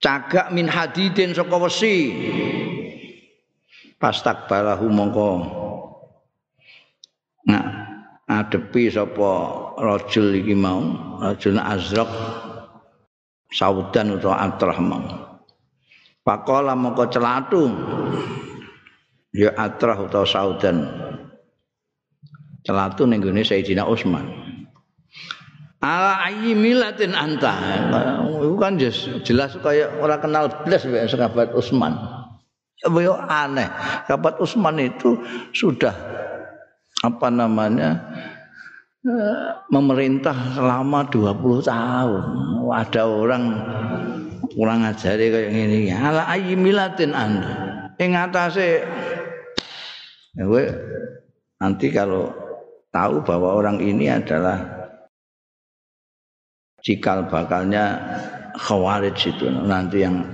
Cagak 0.00 0.46
min 0.52 0.68
hadidin 0.68 1.36
saka 1.36 1.56
wesi. 1.60 2.12
Pastak 3.96 4.48
balahu 4.48 4.92
mongko. 4.92 5.30
Nah 7.48 7.64
adepi 8.28 8.92
sapa 8.92 9.32
rajul 9.80 10.36
iki 10.36 10.52
mau 10.52 10.82
rajul 11.22 11.56
azraq 11.56 12.10
saudan 13.52 14.20
utawa 14.20 14.44
atrah 14.44 14.76
mau. 14.80 15.04
Pakola 16.20 16.76
mongko 16.76 17.04
celatu. 17.08 17.62
Ya 19.36 19.52
atrah 19.56 20.00
utawa 20.00 20.24
saudan 20.28 21.05
celatu 22.66 23.06
ning 23.06 23.22
gone 23.22 23.46
Sayyidina 23.46 23.86
Utsman. 23.86 24.26
Ala 25.78 26.18
ayyi 26.26 26.58
milatin 26.58 27.14
anta? 27.14 27.54
Itu 28.42 28.58
kan 28.58 28.74
jelas 29.22 29.54
kayak 29.62 30.02
orang 30.02 30.18
kenal 30.18 30.44
belas 30.66 30.82
sahabat 30.82 31.54
Utsman. 31.54 31.94
Ya 32.82 33.14
aneh? 33.30 33.70
Sahabat 34.10 34.42
Utsman 34.42 34.82
itu 34.82 35.14
sudah 35.54 35.94
apa 37.06 37.28
namanya 37.30 38.02
eh, 39.06 39.62
memerintah 39.70 40.58
selama 40.58 41.06
20 41.06 41.70
tahun. 41.70 42.24
Ada 42.66 43.06
orang 43.06 43.44
kurang 44.56 44.82
ajar 44.82 45.14
kayak 45.14 45.54
gini 45.54 45.92
ala 45.94 46.26
ayyi 46.26 46.58
milatin 46.58 47.14
anta? 47.14 47.94
Ing 47.96 48.12
atase 48.18 48.82
ya 50.36 50.44
nanti 51.56 51.88
kalau 51.88 52.45
tahu 52.96 53.20
bahwa 53.20 53.60
orang 53.60 53.76
ini 53.84 54.08
adalah 54.08 54.56
cikal 56.80 57.28
bakalnya 57.28 58.00
khawarij 58.56 59.20
itu 59.20 59.52
nanti 59.52 60.00
yang 60.00 60.24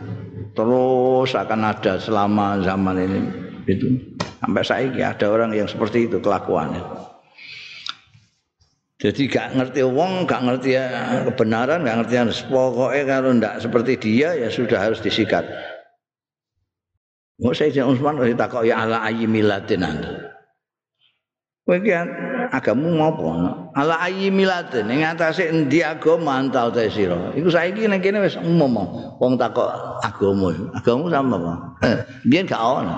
terus 0.55 1.35
akan 1.35 1.61
ada 1.67 1.99
selama 1.99 2.63
zaman 2.63 2.97
ini 3.03 3.21
itu 3.67 3.99
sampai 4.39 4.63
saya 4.63 5.11
ada 5.11 5.27
orang 5.27 5.51
yang 5.51 5.67
seperti 5.67 6.07
itu 6.07 6.23
kelakuannya 6.23 7.03
jadi 9.03 9.27
gak 9.27 9.59
ngerti 9.59 9.83
wong, 9.83 10.31
gak 10.31 10.47
ngerti 10.47 10.79
ya 10.79 10.87
kebenaran, 11.27 11.83
gak 11.83 12.07
ngerti 12.07 12.15
harus 12.23 12.39
pokoknya 12.47 13.03
kalau 13.03 13.35
ndak 13.35 13.59
seperti 13.59 13.99
dia 13.99 14.31
ya 14.39 14.47
sudah 14.47 14.79
harus 14.79 15.03
disikat. 15.03 15.43
Mau 17.43 17.51
saya 17.51 17.75
jangan 17.75 17.99
Usman 17.99 18.15
kalau 18.23 18.39
takut 18.39 18.63
ya 18.63 18.79
ala 18.79 19.03
ayi 19.03 19.27
milatin 19.27 19.83
anda. 19.83 20.39
Iki 21.67 21.91
agamu 22.53 23.01
ngopo? 23.01 23.33
Ala 23.73 23.97
ayi 24.05 24.29
milatin 24.29 24.93
ing 24.93 25.01
atase 25.09 25.49
endi 25.49 25.81
agama 25.81 26.37
antal 26.37 26.69
ta 26.69 26.85
sira. 26.93 27.33
Iku 27.33 27.49
saiki 27.49 27.89
ning 27.89 28.05
kene 28.05 28.21
wis 28.21 28.37
umum 28.37 28.77
wong 29.17 29.41
takok 29.41 29.73
agama. 30.05 30.53
Agama 30.77 31.09
sama 31.09 31.37
apa? 31.41 31.55
Biyen 32.29 32.45
gak 32.45 32.61
ono. 32.61 32.97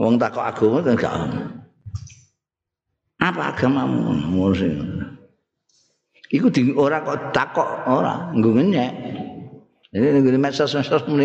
Wong 0.00 0.16
takok 0.16 0.44
agama 0.48 0.80
kan 0.80 0.96
gak 0.96 1.14
ono. 1.14 1.40
Apa 3.20 3.52
agamamu? 3.52 4.16
Mesti. 4.32 4.70
Iku 6.28 6.52
di 6.52 6.72
ora 6.76 7.00
kok 7.00 7.32
takok 7.32 7.88
ora, 7.88 8.30
nggo 8.36 8.52
ngenyek. 8.56 8.92
Ini 9.88 10.20
ngene 10.20 10.38
medsos-medsos 10.38 11.08
muni. 11.08 11.24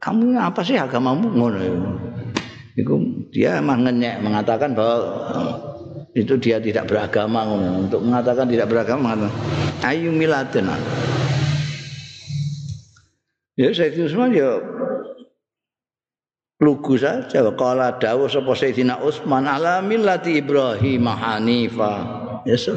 Kamu 0.00 0.36
apa 0.36 0.60
sih 0.64 0.80
agamamu 0.80 1.28
ngono 1.32 1.60
Iku 2.76 2.94
dia 3.34 3.60
emang 3.60 3.84
ngenyek 3.84 4.24
mengatakan 4.24 4.72
bahwa 4.72 4.96
itu 6.14 6.34
dia 6.38 6.58
tidak 6.58 6.90
beragama. 6.90 7.46
Untuk 7.78 8.02
mengatakan 8.02 8.46
tidak 8.50 8.70
beragama 8.70 9.30
ayu 9.84 10.10
miladena. 10.10 10.76
Ya 13.58 13.68
saya 13.76 13.92
itu 13.92 14.08
semua 14.08 14.32
ya 14.32 14.56
lugu 16.60 16.96
saja 16.96 17.44
kala 17.56 17.96
dawuh 17.96 18.28
sapa 18.28 18.52
Sayyidina 18.52 19.00
Utsman 19.00 19.48
ala 19.48 19.80
millati 19.80 20.40
Ibrahim 20.40 21.08
Hanifa 21.08 21.92
ya 22.44 22.56
so 22.56 22.76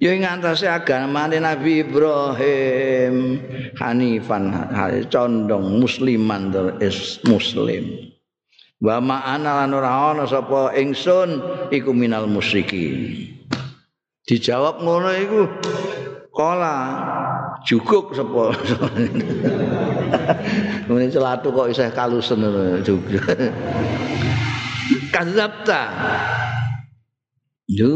Ya 0.00 0.16
ing 0.16 0.24
antase 0.24 0.64
Nabi 0.66 1.84
Ibrahim 1.84 3.14
Hanifan 3.76 4.50
condong 5.12 5.78
musliman 5.78 6.50
is 6.80 7.20
muslim. 7.28 8.09
Wa 8.80 8.96
ma'ana 8.96 9.64
lan 9.64 9.76
ora 9.76 10.16
ana 10.16 10.24
sapa 10.24 10.72
ingsun 10.72 11.44
iku 11.68 11.92
minal 11.92 12.24
musyrikin. 12.24 13.28
Dijawab 14.24 14.80
ngono 14.80 15.12
iku 15.20 15.40
kala 16.32 16.76
juguk 17.68 18.16
sapa? 18.16 18.50
Ngene 20.88 21.12
celatu 21.12 21.52
kok 21.52 21.68
isih 21.68 21.92
kalusen 21.92 22.40
juguk. 22.80 23.20
Kadzabta 25.14 25.82
yo 27.70 27.90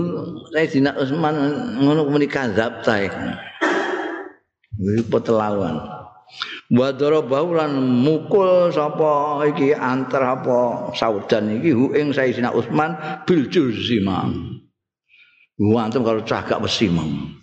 Sayyidina 0.55 0.95
Utsman 0.95 1.35
ngono 1.83 2.07
muni 2.07 2.31
kadzabta 2.31 3.09
iki 3.09 3.27
petelawan 5.11 6.04
wa 6.75 6.89
darabahu 6.91 7.55
lan 7.55 7.73
mukul 7.79 8.73
sapa 8.75 9.45
iki 9.55 9.71
antar 9.77 10.41
apa 10.41 10.91
saudan 10.97 11.61
iki 11.61 11.71
hu 11.71 11.95
ing 11.95 12.11
Sayyidina 12.11 12.51
Utsman 12.51 12.97
bil 13.29 13.47
juzima 13.49 14.27
Wa 15.55 15.87
antum 15.87 16.03
kalau 16.03 16.27
cagak 16.27 16.59
besi 16.59 16.91
mam. 16.91 17.39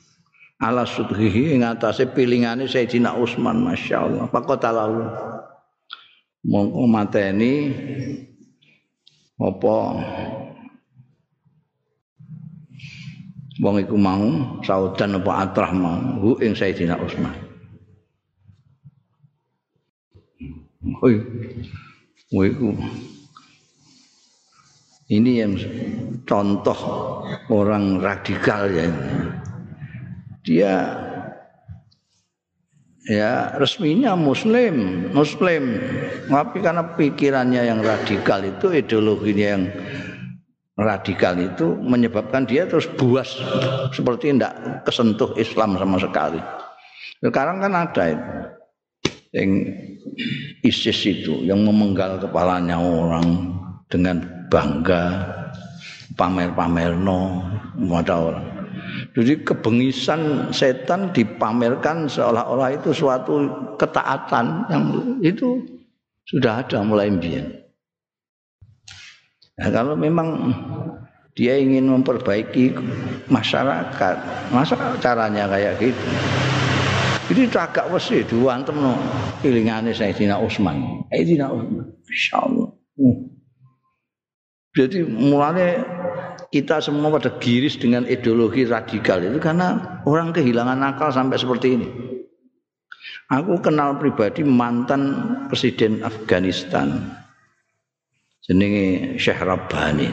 ala 0.62 0.86
sudhihi 0.86 1.58
ing 1.58 1.66
atase 1.66 2.06
pilingane 2.14 2.70
Sayyidina 2.70 3.18
Utsman 3.18 3.66
masyaallah. 3.66 4.30
Faqatalahu 4.30 5.02
mongko 6.46 6.84
mateni 6.86 7.74
apa? 9.42 9.78
Wong 13.62 13.76
iku 13.78 13.98
mau 13.98 14.26
saudan 14.66 15.18
apa 15.18 15.32
atrah 15.50 15.72
mau 15.74 15.98
hu 16.22 16.38
ing 16.46 16.54
Sayyidina 16.54 16.98
Utsman 17.02 17.51
Oi, 20.82 21.14
wiku. 22.34 22.74
Ini 25.14 25.46
yang 25.46 25.54
contoh 26.26 26.80
orang 27.54 28.02
radikal 28.02 28.66
ya. 28.66 28.90
dia 30.42 30.74
ya 33.06 33.54
resminya 33.62 34.18
muslim 34.18 35.06
muslim. 35.14 35.78
Tapi 36.26 36.58
karena 36.66 36.98
pikirannya 36.98 37.62
yang 37.62 37.86
radikal 37.86 38.42
itu 38.42 38.74
ideologinya 38.74 39.48
yang 39.54 39.64
radikal 40.82 41.38
itu 41.38 41.78
menyebabkan 41.78 42.50
dia 42.50 42.66
terus 42.66 42.90
buas. 42.98 43.38
Seperti 43.94 44.34
tidak 44.34 44.82
kesentuh 44.90 45.38
Islam 45.38 45.78
sama 45.78 46.02
sekali. 46.02 46.42
Sekarang 47.22 47.62
kan 47.62 47.70
ada 47.78 48.06
yang 49.32 49.64
ISIS 50.62 51.00
itu 51.08 51.44
yang 51.48 51.64
memenggal 51.64 52.20
kepalanya 52.20 52.76
orang 52.76 53.56
dengan 53.88 54.20
bangga 54.52 55.24
pamer-pamer 56.20 56.96
no 57.00 57.40
ada 57.96 58.16
orang 58.20 58.48
Jadi 59.16 59.48
kebengisan 59.48 60.52
setan 60.52 61.16
dipamerkan 61.16 62.12
seolah-olah 62.12 62.76
itu 62.76 62.92
suatu 62.92 63.48
ketaatan 63.80 64.68
yang 64.68 64.84
itu 65.24 65.64
sudah 66.28 66.64
ada 66.64 66.84
mulai 66.84 67.08
mbien. 67.12 67.62
Nah, 69.60 69.70
kalau 69.72 69.96
memang 69.96 70.52
dia 71.36 71.56
ingin 71.60 71.88
memperbaiki 71.88 72.76
masyarakat, 73.32 74.16
masa 74.52 74.76
caranya 75.00 75.48
kayak 75.48 75.80
gitu? 75.80 76.08
Jadi 77.32 77.48
agak 77.48 77.88
wesi 77.96 78.28
diwantem 78.28 78.76
no 78.76 78.92
pilingane 79.40 79.96
Sayyidina 79.96 80.36
Utsman. 80.36 81.08
Sayyidina 81.08 81.48
Utsman. 81.48 81.88
Insyaallah. 82.04 82.68
Uh. 83.00 83.18
Jadi 84.76 85.08
mulanya 85.08 85.80
kita 86.52 86.84
semua 86.84 87.08
pada 87.08 87.40
giris 87.40 87.80
dengan 87.80 88.04
ideologi 88.04 88.68
radikal 88.68 89.24
itu 89.24 89.40
karena 89.40 90.04
orang 90.04 90.36
kehilangan 90.36 90.84
akal 90.84 91.08
sampai 91.08 91.40
seperti 91.40 91.68
ini. 91.80 91.88
Aku 93.32 93.64
kenal 93.64 93.96
pribadi 93.96 94.44
mantan 94.44 95.24
presiden 95.48 96.04
Afghanistan. 96.04 97.16
Jenenge 98.44 99.16
Syekh 99.16 99.40
Rabbani. 99.40 100.12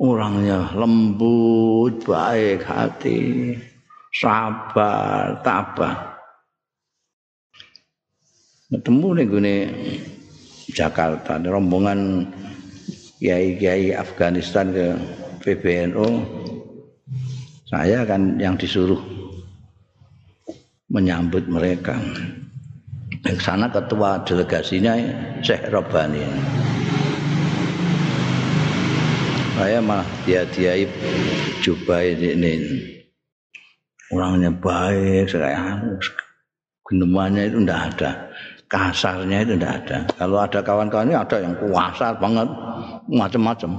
Orangnya 0.00 0.72
lembut, 0.72 2.08
baik 2.08 2.64
hati. 2.64 3.20
Sabar 4.14 5.42
tabah. 5.42 6.14
Ketemu 8.70 9.08
nih 9.18 9.26
gue 9.26 9.56
Jakarta. 10.74 11.38
Rombongan 11.42 12.30
kiai-kiai 13.18 13.94
Afghanistan 13.94 14.70
ke 14.70 14.94
PBNU 15.42 16.08
saya 17.68 18.06
kan 18.06 18.38
yang 18.38 18.54
disuruh 18.54 19.02
menyambut 20.90 21.46
mereka. 21.50 21.98
Yang 23.24 23.38
sana 23.40 23.66
ketua 23.72 24.20
delegasinya 24.22 24.94
Syekh 25.40 25.72
Robani 25.72 26.22
saya 29.54 29.78
malah 29.78 30.04
dia 30.26 30.42
diai 30.50 30.84
jubah 31.62 32.02
ini 32.02 33.00
orangnya 34.14 34.50
baik 34.54 35.26
saya 35.26 35.82
genemannya 36.86 37.50
itu 37.50 37.58
tidak 37.66 37.80
ada 37.90 38.10
kasarnya 38.70 39.42
itu 39.42 39.52
tidak 39.58 39.72
ada 39.82 39.98
kalau 40.14 40.38
ada 40.38 40.60
kawan-kawan 40.62 41.10
ini 41.10 41.16
ada 41.18 41.36
yang 41.42 41.54
kuasa 41.58 42.14
banget 42.16 42.48
macam-macam 43.10 43.70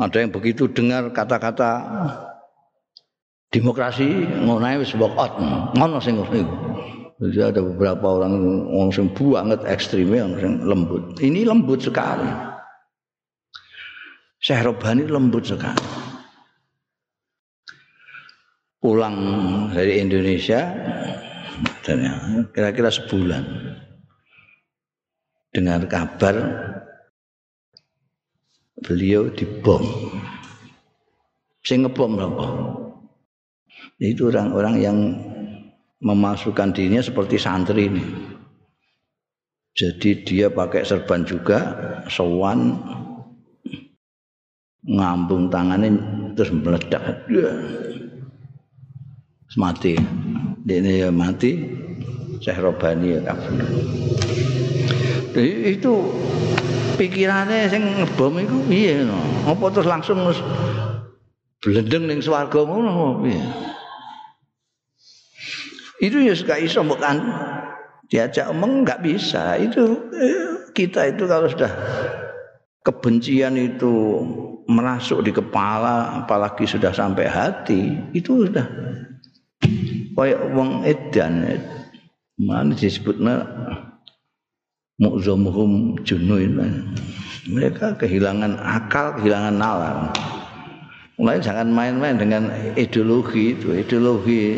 ada 0.00 0.16
yang 0.16 0.30
begitu 0.30 0.70
dengar 0.70 1.10
kata-kata 1.10 1.70
demokrasi 3.50 4.30
ngono 4.46 4.78
wis 4.78 4.94
bokot 4.94 5.32
ngono 5.74 5.98
sing 5.98 6.16
ngono 6.22 6.70
jadi 7.20 7.52
ada 7.52 7.60
beberapa 7.60 8.16
orang 8.16 8.32
yang 8.72 8.88
sing 8.88 9.12
banget 9.12 9.60
ekstrimnya 9.68 10.24
yang 10.24 10.32
sing 10.40 10.52
lembut. 10.64 11.20
Ini 11.20 11.44
lembut 11.44 11.84
sekali. 11.84 12.24
Syekh 14.40 14.64
Robani 14.64 15.04
lembut 15.04 15.44
sekali. 15.44 15.99
Pulang 18.80 19.16
dari 19.76 20.00
Indonesia 20.00 20.72
kira-kira 22.56 22.88
sebulan 22.88 23.44
dengar 25.52 25.84
kabar 25.84 26.36
beliau 28.80 29.28
dibom. 29.36 29.84
Sing 31.60 31.84
ngebom 31.84 32.16
apa? 32.16 32.46
Itu 34.00 34.32
orang-orang 34.32 34.74
yang 34.80 34.98
memasukkan 36.00 36.72
dirinya 36.72 37.04
seperti 37.04 37.36
santri 37.36 37.92
ini. 37.92 38.04
Jadi 39.76 40.24
dia 40.24 40.48
pakai 40.48 40.88
serban 40.88 41.22
juga, 41.28 41.76
sowan 42.08 42.80
ngambung 44.88 45.52
tangannya 45.52 45.92
terus 46.32 46.50
meledak. 46.56 47.28
Mati. 49.58 49.98
Dia 50.62 50.78
ya 50.78 51.08
mati. 51.10 51.58
Syekh 52.40 52.62
Robani 52.62 53.18
ya 53.18 53.20
kafir. 53.26 53.52
Jadi 55.36 55.52
itu 55.76 55.92
pikirannya 56.96 57.68
sing 57.68 57.82
ngebom 57.84 58.40
itu 58.40 58.56
iya 58.72 59.04
no. 59.04 59.18
Apa 59.50 59.68
terus 59.74 59.90
langsung 59.90 60.24
blendeng 61.60 62.08
ning 62.08 62.24
swarga 62.24 62.64
ngono 62.64 63.20
piye? 63.20 63.40
Itu 66.00 66.16
ya 66.24 66.32
suka 66.32 66.56
iso 66.56 66.80
bukan 66.80 67.20
diajak 68.08 68.48
omong 68.48 68.88
nggak 68.88 69.04
bisa. 69.04 69.60
Itu 69.60 70.08
eh, 70.16 70.72
kita 70.72 71.12
itu 71.12 71.28
kalau 71.28 71.44
sudah 71.44 71.72
kebencian 72.80 73.60
itu 73.60 74.24
merasuk 74.64 75.20
di 75.20 75.34
kepala, 75.34 76.24
apalagi 76.24 76.64
sudah 76.64 76.94
sampai 76.94 77.26
hati, 77.28 78.00
itu 78.16 78.48
sudah 78.48 78.64
kayak 80.20 80.40
wong 80.52 80.84
edan. 80.84 81.48
Mana 82.36 82.76
disebutnya 82.76 83.48
mu'zamuhum 85.00 85.96
junuin. 86.04 86.60
Mereka 87.48 87.96
kehilangan 87.96 88.60
akal, 88.60 89.16
kehilangan 89.16 89.56
nalar. 89.56 90.12
Mulai 91.16 91.40
jangan 91.40 91.68
main-main 91.72 92.16
dengan 92.16 92.48
ideologi 92.76 93.56
itu, 93.56 93.76
ideologi 93.76 94.56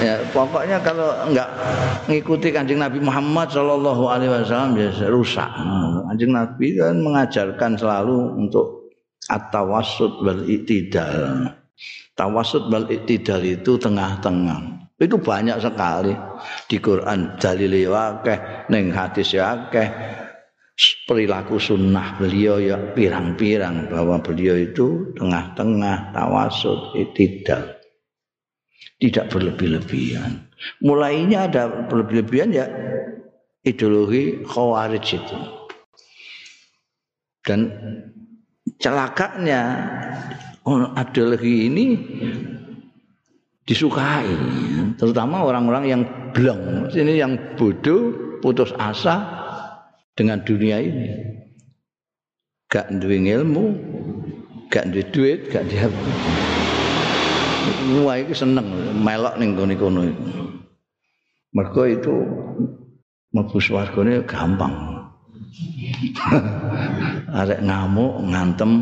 ya 0.00 0.20
pokoknya 0.32 0.76
kalau 0.84 1.08
enggak 1.24 1.48
ngikuti 2.08 2.52
kanjeng 2.52 2.80
Nabi 2.80 3.00
Muhammad 3.00 3.48
Shallallahu 3.48 4.04
Alaihi 4.12 4.28
Wasallam 4.28 4.76
ya 4.76 4.92
rusak 5.08 5.48
kanjeng 6.12 6.32
Nabi 6.36 6.76
kan 6.76 7.00
mengajarkan 7.00 7.80
selalu 7.80 8.16
untuk 8.36 8.92
at-tawassut 9.32 10.20
wal 10.20 10.44
itidal 10.44 11.48
tawassut 12.16 12.68
wal 12.72 12.88
itidal 12.88 13.42
itu 13.44 13.76
tengah-tengah 13.76 14.88
itu 14.96 15.16
banyak 15.20 15.60
sekali 15.60 16.16
di 16.68 16.80
Quran 16.80 17.36
dalil 17.36 17.92
akeh 17.92 18.68
ning 18.72 18.88
hadis 18.92 19.36
ya 19.36 19.52
akeh 19.52 19.88
perilaku 21.08 21.56
sunnah 21.60 22.16
beliau 22.20 22.60
ya 22.60 22.76
pirang-pirang 22.96 23.88
bahwa 23.92 24.20
beliau 24.20 24.56
itu 24.56 25.12
tengah-tengah 25.16 26.16
tawasud 26.16 26.96
itidal 26.96 27.76
tidak 28.96 29.28
berlebih-lebihan. 29.28 30.48
Mulainya 30.80 31.52
ada 31.52 31.88
berlebih-lebihan 31.88 32.50
ya 32.52 32.66
ideologi 33.64 34.40
khawarij 34.44 35.06
itu. 35.20 35.38
Dan 37.44 37.60
celakanya 38.80 39.62
ideologi 40.66 41.70
ini 41.70 41.86
disukai, 43.66 44.26
terutama 44.98 45.46
orang-orang 45.46 45.84
yang 45.86 46.02
blong, 46.34 46.90
ini 46.90 47.22
yang 47.22 47.38
bodoh, 47.54 48.38
putus 48.42 48.74
asa 48.78 49.22
dengan 50.18 50.42
dunia 50.42 50.82
ini. 50.82 51.06
Gak 52.66 52.90
duwe 52.98 53.22
ilmu, 53.22 53.64
gak 54.70 54.90
duwe 54.90 55.04
duit, 55.14 55.40
gak 55.54 55.70
dia 55.70 55.86
Wah 58.06 58.14
iki 58.22 58.30
seneng 58.30 58.70
melok 59.02 59.42
ning 59.42 59.58
gone 59.58 59.74
kono 59.74 60.06
iku. 60.06 60.26
Mergo 61.50 61.82
itu 61.88 62.14
mlebu 63.34 63.58
swargane 63.58 64.22
gampang. 64.22 65.02
Arek 67.40 67.64
ngamuk, 67.64 68.22
ngantem, 68.28 68.72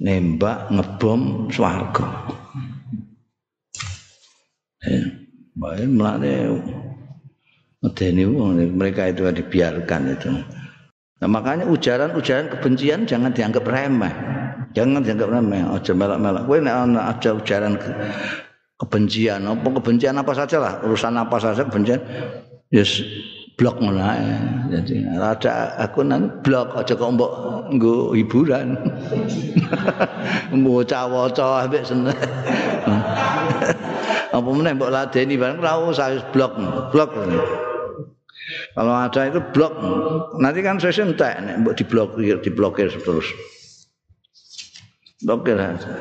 nembak, 0.00 0.72
ngebom 0.72 1.52
swarga. 1.52 2.08
Eh, 4.80 5.04
bae 5.52 5.84
mlane 5.84 6.56
medeni 7.84 8.24
mereka 8.72 9.12
itu 9.12 9.28
dibiarkan 9.28 10.02
itu. 10.16 10.32
Nah, 11.20 11.28
makanya 11.28 11.68
ujaran-ujaran 11.68 12.48
kebencian 12.48 13.04
jangan 13.04 13.28
dianggap 13.36 13.64
remeh. 13.68 14.14
Jangan 14.72 15.04
dianggap 15.04 15.28
remeh, 15.28 15.60
aja 15.68 15.92
melak-melak. 15.92 16.48
Kowe 16.48 16.58
nek 16.62 16.74
ana 16.74 17.00
ada 17.12 17.30
ujaran 17.36 17.74
ke, 17.76 17.90
kebencian, 18.80 19.44
apa 19.44 19.68
kebencian 19.68 20.16
apa 20.16 20.32
saja 20.32 20.56
lah, 20.56 20.72
urusan 20.80 21.12
apa 21.20 21.36
saja 21.36 21.68
kebencian, 21.68 22.00
yes 22.72 23.04
blok 23.60 23.76
ngono 23.76 24.00
Jadi 24.72 25.04
ada 25.20 25.76
aku 25.76 26.00
nanti 26.00 26.32
blok 26.40 26.80
aja 26.80 26.96
kok 26.96 27.12
mbok 27.12 27.32
nggo 27.76 28.16
hiburan. 28.16 28.72
Mbok 30.56 30.88
cawa-cawa 30.88 31.68
ambek 31.68 31.84
seneng. 31.84 32.16
apa 34.34 34.48
meneh 34.48 34.72
mbok 34.72 34.88
ladeni 34.88 35.36
bareng 35.36 35.60
ora 35.60 35.76
usah 35.76 36.24
blok. 36.32 36.56
Blok. 36.88 37.12
Kalau 38.72 38.94
ada 38.96 39.20
itu 39.28 39.40
blok, 39.52 39.74
nanti 40.40 40.64
kan 40.64 40.80
saya 40.80 41.04
entek 41.04 41.36
nek 41.44 41.60
mbok 41.60 41.76
diblokir, 41.76 42.40
diblokir 42.40 42.88
terus. 42.88 43.28
Blokir 45.20 45.60
aja. 45.60 45.92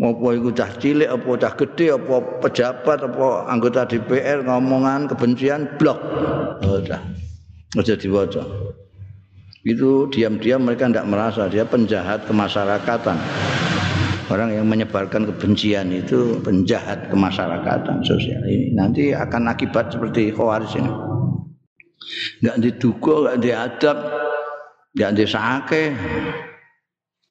Mau 0.00 0.16
iku 0.32 0.48
cah 0.56 0.72
cilik 0.80 1.04
apa 1.04 1.30
cah 1.36 1.52
gede 1.52 1.92
apa 1.92 2.16
pejabat 2.40 2.98
apa 3.04 3.44
anggota 3.52 3.84
DPR 3.84 4.40
ngomongan 4.40 5.04
kebencian 5.04 5.76
blok. 5.76 6.00
Udah. 6.64 7.02
Aja 7.76 7.94
diwaca. 7.96 8.40
Itu 9.62 10.10
diam-diam 10.10 10.64
mereka 10.64 10.90
tidak 10.90 11.06
merasa 11.06 11.46
dia 11.46 11.62
penjahat 11.68 12.24
kemasyarakatan. 12.26 13.14
Orang 14.32 14.48
yang 14.56 14.64
menyebarkan 14.64 15.28
kebencian 15.28 15.92
itu 15.92 16.40
penjahat 16.40 17.12
kemasyarakatan 17.12 18.00
sosial 18.00 18.42
ini. 18.48 18.72
Nanti 18.72 19.12
akan 19.12 19.52
akibat 19.52 19.92
seperti 19.92 20.32
Khawarij 20.32 20.72
ini. 20.80 20.92
Enggak 22.40 22.56
diduga, 22.64 23.14
enggak 23.22 23.38
diadab, 23.44 23.98
enggak 24.96 25.12
disake. 25.20 25.84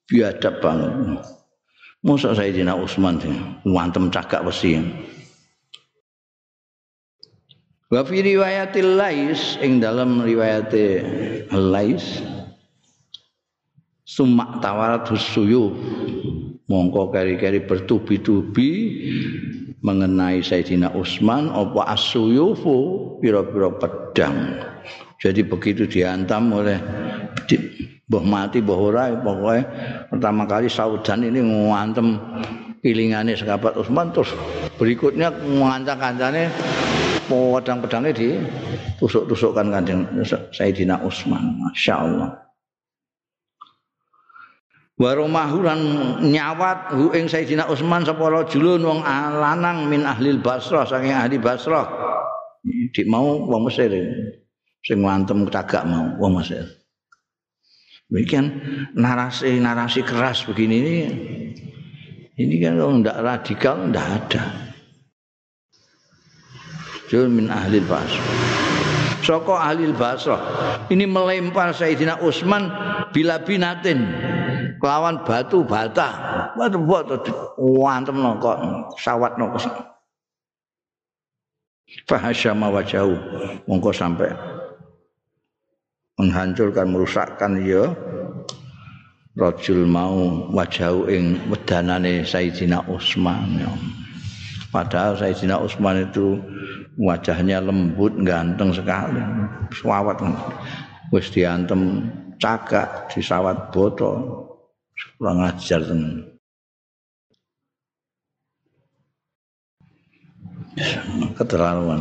Biadab 0.06 0.54
banget. 0.62 0.92
Masa 2.02 2.34
Sayyidina 2.34 2.74
Utsman 2.74 3.22
wantem 3.62 4.10
cagak 4.10 4.42
besi. 4.42 4.82
Wa 7.94 8.02
fi 8.02 8.26
riwayatil 8.26 8.98
Lais 8.98 9.54
ing 9.62 9.78
dalam 9.78 10.18
riwayat 10.18 10.74
Lais 11.54 12.02
sumak 14.02 14.58
tawarat 14.58 15.06
suyu 15.14 15.70
mongko 16.66 17.14
keri-keri 17.14 17.62
bertubi-tubi 17.62 18.70
mengenai 19.78 20.42
Sayyidina 20.42 20.90
Utsman 20.98 21.54
apa 21.54 21.94
asuyufu 21.94 22.76
pira-pira 23.22 23.70
pedang 23.78 24.58
jadi 25.22 25.46
begitu 25.46 25.86
diantam 25.86 26.50
oleh 26.50 26.82
mbah 28.12 28.24
mati 28.28 28.60
mbah 28.60 28.76
ora 28.76 29.04
pokoknya 29.16 29.62
pertama 30.12 30.44
kali 30.44 30.68
Saudan 30.68 31.24
ini 31.24 31.40
ngantem 31.40 32.20
pilingane 32.84 33.32
sekabat 33.32 33.72
Utsman 33.80 34.12
terus 34.12 34.36
berikutnya 34.76 35.32
ngancang 35.32 35.96
kancane 35.96 36.52
pedang-pedangnya 37.24 38.12
di 38.12 38.36
tusuk-tusukkan 39.00 39.72
kanjeng 39.72 40.04
Sayyidina 40.52 41.00
Utsman. 41.00 41.56
Masya 41.56 41.94
Allah 41.96 42.30
Waromahu 45.00 45.64
lan 45.64 45.80
nyawat 46.20 46.92
hu 46.92 47.16
ing 47.16 47.32
Sayyidina 47.32 47.64
Utsman 47.72 48.04
sapa 48.04 48.28
rajulun 48.28 48.84
wong 48.84 49.00
lanang 49.40 49.88
min 49.88 50.04
ahli 50.04 50.36
Basrah 50.36 50.84
saking 50.84 51.16
ahli 51.16 51.40
Basrah. 51.40 51.88
Dik 52.92 53.08
mau 53.08 53.40
wong 53.48 53.72
Mesir 53.72 53.88
sing 54.84 55.00
ngantem 55.00 55.48
cagak 55.48 55.88
mau 55.88 56.12
wong 56.20 56.44
Mesir 56.44 56.81
Demikian 58.12 58.60
narasi-narasi 58.92 60.04
keras 60.04 60.44
begini 60.44 60.84
ini, 60.84 60.96
ini 62.36 62.60
kan 62.60 62.76
kalau 62.76 63.00
tidak 63.00 63.18
radikal 63.24 63.76
tidak 63.88 64.06
ada. 64.20 64.42
Jul 67.08 67.32
min 67.32 67.48
ahli 67.48 67.80
basrah. 67.80 68.28
Soko 69.24 69.56
ahli 69.56 69.88
basrah. 69.96 70.44
Ini 70.92 71.08
melempar 71.08 71.72
Sayyidina 71.72 72.20
Utsman 72.20 72.68
bila 73.16 73.40
binatin 73.40 74.04
kelawan 74.76 75.24
batu 75.24 75.64
bata. 75.64 76.12
Batu 76.52 76.84
batu 76.84 77.16
wantem 77.56 78.20
kok 78.36 78.58
sawat 79.00 79.40
no 79.40 79.56
Fahasyama 82.04 82.68
wajahu 82.68 83.16
mongko 83.64 83.92
sampai 83.92 84.51
menghancurkan 86.22 86.86
merusakkan 86.86 87.58
ya 87.66 87.90
rajul 89.34 89.82
mau 89.88 90.46
wajau 90.54 91.10
ing 91.10 91.40
wedanane 91.50 92.22
Sayyidina 92.22 92.86
Utsman 92.86 93.58
ya. 93.58 93.72
Padahal 94.70 95.18
Sayyidina 95.18 95.58
Utsman 95.58 96.06
itu 96.06 96.38
wajahnya 97.00 97.60
lembut, 97.60 98.12
ganteng 98.24 98.72
sekali. 98.72 99.20
Suawat 99.72 100.20
wis 101.12 101.28
diantem 101.32 102.08
cagak 102.40 103.10
disawat 103.12 103.72
botol. 103.72 104.48
Kurang 105.18 105.44
ajar 105.44 105.80
tenan. 105.82 106.32
keterlaluan. 111.36 112.00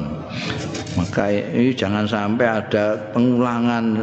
Maka 0.92 1.32
ini 1.32 1.72
jangan 1.72 2.04
sampai 2.04 2.48
ada 2.52 3.00
pengulangan 3.16 3.96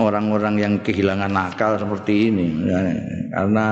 orang-orang 0.00 0.54
yang 0.56 0.74
kehilangan 0.80 1.36
akal 1.36 1.76
seperti 1.76 2.32
ini, 2.32 2.48
ya, 2.64 2.80
karena 3.36 3.66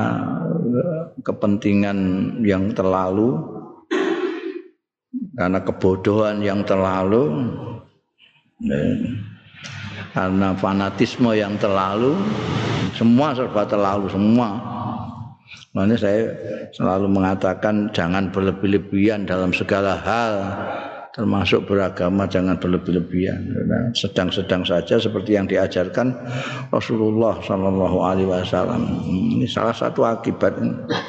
kepentingan 1.25 1.99
yang 2.45 2.77
terlalu, 2.77 3.41
karena 5.33 5.65
kebodohan 5.65 6.45
yang 6.45 6.61
terlalu, 6.61 7.49
ya, 8.69 8.81
karena 10.13 10.53
fanatisme 10.61 11.33
yang 11.33 11.57
terlalu, 11.57 12.21
semua 12.93 13.33
serba 13.33 13.65
terlalu 13.65 14.13
semua. 14.13 14.61
Makanya 15.73 15.97
saya 15.97 16.23
selalu 16.75 17.07
mengatakan 17.09 17.89
jangan 17.95 18.29
berlebih-lebihan 18.29 19.25
dalam 19.25 19.55
segala 19.55 19.97
hal 20.03 20.35
termasuk 21.11 21.67
beragama 21.67 22.27
jangan 22.31 22.59
berlebih-lebihan. 22.59 23.43
Sedang-sedang 23.95 24.63
saja 24.63 24.97
seperti 24.97 25.35
yang 25.35 25.51
diajarkan 25.51 26.15
Rasulullah 26.71 27.39
Shallallahu 27.43 27.99
Alaihi 28.03 28.29
Wasallam. 28.31 28.83
Ini 29.39 29.47
salah 29.51 29.75
satu 29.75 30.07
akibat 30.07 30.57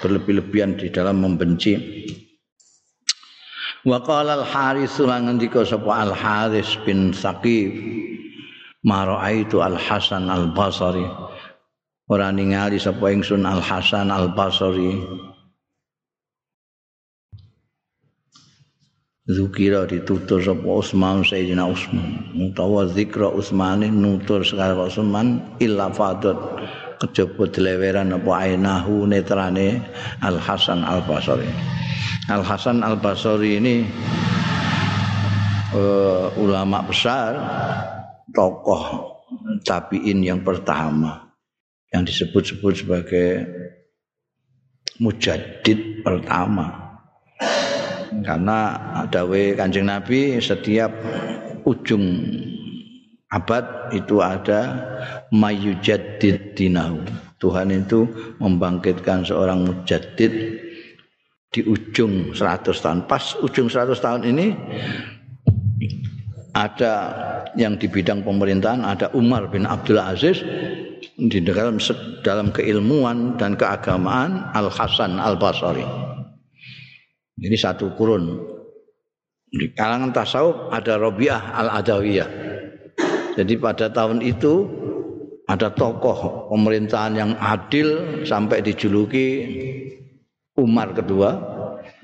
berlebih-lebihan 0.01 0.77
di 0.77 0.89
dalam 0.89 1.21
membenci. 1.21 1.77
Wa 3.81 3.97
qala 4.05 4.41
al 4.41 4.45
Haris 4.45 5.01
lan 5.01 5.25
ngendika 5.25 5.65
sapa 5.65 6.05
al 6.05 6.13
Haris 6.13 6.77
bin 6.85 7.09
Saqif 7.17 7.73
ma 8.85 9.09
raaitu 9.09 9.57
al 9.57 9.73
Hasan 9.73 10.29
al 10.29 10.53
Basri 10.53 11.01
ora 12.11 12.27
ningali 12.29 12.75
sapa 12.75 13.07
ingsun 13.09 13.47
Al 13.47 13.63
Hasan 13.63 14.11
Al 14.11 14.35
Basri 14.35 14.99
Zukira 19.29 19.85
ditutur 19.85 20.41
sapa 20.41 20.65
Utsman 20.65 21.21
Sayyidina 21.21 21.69
Utsman 21.69 22.33
utawa 22.41 22.89
zikra 22.89 23.29
Utsmane 23.29 23.85
nutur 23.93 24.41
sekali 24.41 24.73
Utsman 24.73 25.37
illa 25.61 25.93
fadat 25.93 26.33
kejaba 26.97 27.45
deleweran 27.53 28.17
apa 28.17 28.31
ainahu 28.49 29.05
netrane 29.05 29.77
Al 30.25 30.41
Hasan 30.41 30.81
Al 30.81 31.05
Basri 31.05 31.45
Al 32.33 32.41
Hasan 32.41 32.81
Al 32.81 32.97
Basri 32.97 33.61
ini 33.61 33.85
uh, 35.77 36.33
ulama 36.41 36.81
besar 36.89 37.37
tokoh 38.33 39.21
tabiin 39.61 40.25
yang 40.25 40.41
pertama 40.41 41.29
yang 41.93 42.01
disebut-sebut 42.09 42.73
sebagai 42.73 43.29
mujaddid 44.97 46.01
pertama 46.01 46.97
karena 48.19 48.59
dawe 49.07 49.41
kanjeng 49.55 49.87
Nabi 49.87 50.43
setiap 50.43 50.91
ujung 51.63 52.03
abad 53.31 53.95
itu 53.95 54.19
ada 54.19 54.61
mayujaddid 55.31 56.59
dinahu 56.59 56.99
Tuhan 57.39 57.71
itu 57.71 58.05
membangkitkan 58.43 59.23
seorang 59.23 59.63
mujaddid 59.63 60.59
di 61.51 61.61
ujung 61.63 62.35
100 62.35 62.67
tahun 62.67 62.99
pas 63.07 63.39
ujung 63.39 63.71
100 63.71 63.95
tahun 63.95 64.21
ini 64.27 64.47
ada 66.51 66.93
yang 67.55 67.79
di 67.79 67.87
bidang 67.87 68.27
pemerintahan 68.27 68.83
ada 68.83 69.07
Umar 69.15 69.47
bin 69.47 69.63
Abdul 69.63 69.99
Aziz 69.99 70.43
di 71.15 71.39
dalam 71.43 71.79
dalam 72.23 72.51
keilmuan 72.51 73.39
dan 73.39 73.55
keagamaan 73.55 74.51
Al 74.51 74.67
Hasan 74.67 75.19
Al 75.19 75.39
Basri. 75.39 76.10
Ini 77.39 77.55
satu 77.55 77.95
kurun. 77.95 78.41
Di 79.51 79.71
kalangan 79.75 80.11
tasawuf 80.15 80.71
ada 80.71 80.95
Robiah 80.99 81.55
Al 81.55 81.83
Adawiyah. 81.83 82.29
Jadi 83.35 83.53
pada 83.59 83.87
tahun 83.91 84.19
itu 84.23 84.67
ada 85.47 85.71
tokoh 85.71 86.47
pemerintahan 86.51 87.13
yang 87.15 87.31
adil 87.39 88.23
sampai 88.23 88.63
dijuluki 88.63 89.27
Umar 90.55 90.95
kedua 90.95 91.35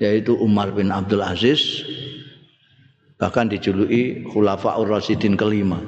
yaitu 0.00 0.36
Umar 0.36 0.72
bin 0.76 0.92
Abdul 0.92 1.24
Aziz 1.24 1.80
bahkan 3.16 3.48
dijuluki 3.48 4.28
Khulafaur 4.28 4.84
Rasidin 4.88 5.36
kelima 5.36 5.80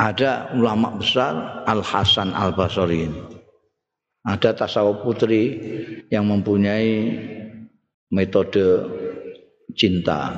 ada 0.00 0.48
ulama 0.56 0.96
besar 0.96 1.64
Al 1.68 1.84
Hasan 1.84 2.32
Al 2.32 2.56
Basri. 2.56 3.04
Ada 4.20 4.52
tasawuf 4.52 5.00
putri 5.00 5.56
yang 6.12 6.28
mempunyai 6.28 7.16
metode 8.12 8.84
cinta. 9.72 10.36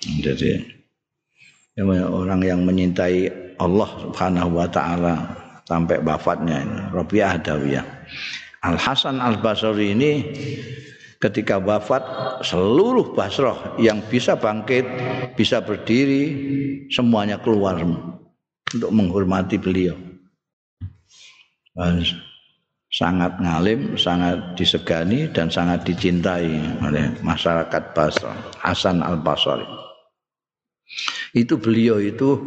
Jadi 0.00 0.60
orang 1.80 2.44
yang 2.44 2.60
menyintai 2.68 3.32
Allah 3.56 3.88
Subhanahu 4.04 4.60
wa 4.60 4.68
taala 4.68 5.14
sampai 5.64 6.04
wafatnya 6.04 6.60
ini 6.60 6.78
Rabi'ah 6.92 7.40
Adawiyah. 7.40 7.86
Al 8.64 8.76
Hasan 8.76 9.20
Al 9.20 9.40
Basri 9.40 9.96
ini 9.96 10.12
ketika 11.24 11.56
wafat 11.56 12.04
seluruh 12.44 13.16
Basrah 13.16 13.80
yang 13.80 14.04
bisa 14.12 14.36
bangkit, 14.36 14.84
bisa 15.40 15.64
berdiri 15.64 16.24
semuanya 16.92 17.40
keluar 17.40 17.80
untuk 17.80 18.90
menghormati 18.92 19.56
beliau. 19.56 19.96
Sangat 22.94 23.42
ngalim, 23.42 23.98
sangat 23.98 24.54
disegani 24.54 25.26
dan 25.34 25.50
sangat 25.50 25.82
dicintai 25.82 26.46
oleh 26.78 27.10
masyarakat 27.26 27.90
Basra. 27.90 28.38
Hasan 28.62 29.02
Al 29.02 29.18
Basri. 29.18 29.66
Itu 31.34 31.58
beliau 31.58 31.98
itu 31.98 32.38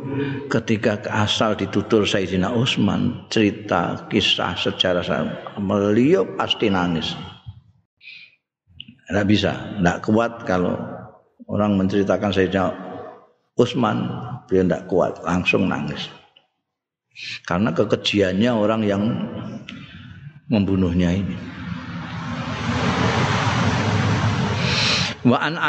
ketika 0.48 1.04
asal 1.12 1.60
ditutur 1.60 2.08
Sayyidina 2.08 2.48
Utsman 2.56 3.28
cerita 3.28 4.08
kisah 4.08 4.56
sejarah 4.56 5.04
beliau 5.60 6.24
pasti 6.39 6.72
nangis. 6.72 7.12
Tidak 9.12 9.28
bisa, 9.28 9.52
tidak 9.52 10.00
kuat 10.08 10.48
kalau 10.48 10.80
orang 11.52 11.76
menceritakan 11.76 12.32
Sayyidina 12.32 12.72
Utsman 13.60 14.08
dia 14.48 14.64
tidak 14.64 14.88
kuat 14.88 15.20
langsung 15.28 15.68
nangis 15.68 16.08
karena 17.50 17.74
kekejiannya 17.74 18.52
orang 18.54 18.82
yang 18.86 19.04
membunuhnya 20.48 21.12
ini. 21.12 21.36
Wa 25.28 25.43
an 25.43 25.60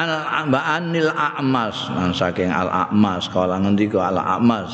wa 0.55 0.61
anil 0.79 1.11
a'mas 1.11 1.91
nang 1.91 2.15
saking 2.15 2.47
al 2.47 2.71
a'mas 2.71 3.27
kala 3.27 3.59
ngendika 3.59 4.07
al 4.07 4.15
a'mas 4.15 4.71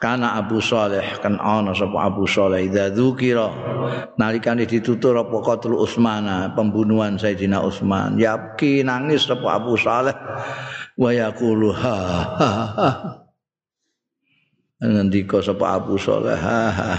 kana 0.00 0.40
Abu 0.40 0.64
Saleh 0.64 1.20
kan 1.20 1.36
ana 1.36 1.76
sapa 1.76 2.08
Abu 2.08 2.24
Saleh 2.24 2.64
idza 2.64 2.88
dzukira 2.88 3.52
nalikane 4.16 4.64
ditutur 4.64 5.20
apa 5.20 5.36
qatul 5.44 5.76
Utsman 5.76 6.24
pembunuhan 6.56 7.20
Sayyidina 7.20 7.60
Utsman 7.68 8.16
yabki 8.16 8.80
nangis 8.80 9.28
sapa 9.28 9.60
Abu 9.60 9.76
Saleh 9.76 10.16
wa 10.96 11.10
yaqulu 11.12 11.76
ha 11.76 11.96
ha 12.40 12.50
ha 12.80 12.88
ngendika 14.80 15.44
sapa 15.44 15.76
Abu 15.76 16.00
Saleh 16.00 16.32
ha 16.40 16.72
ha 16.72 16.92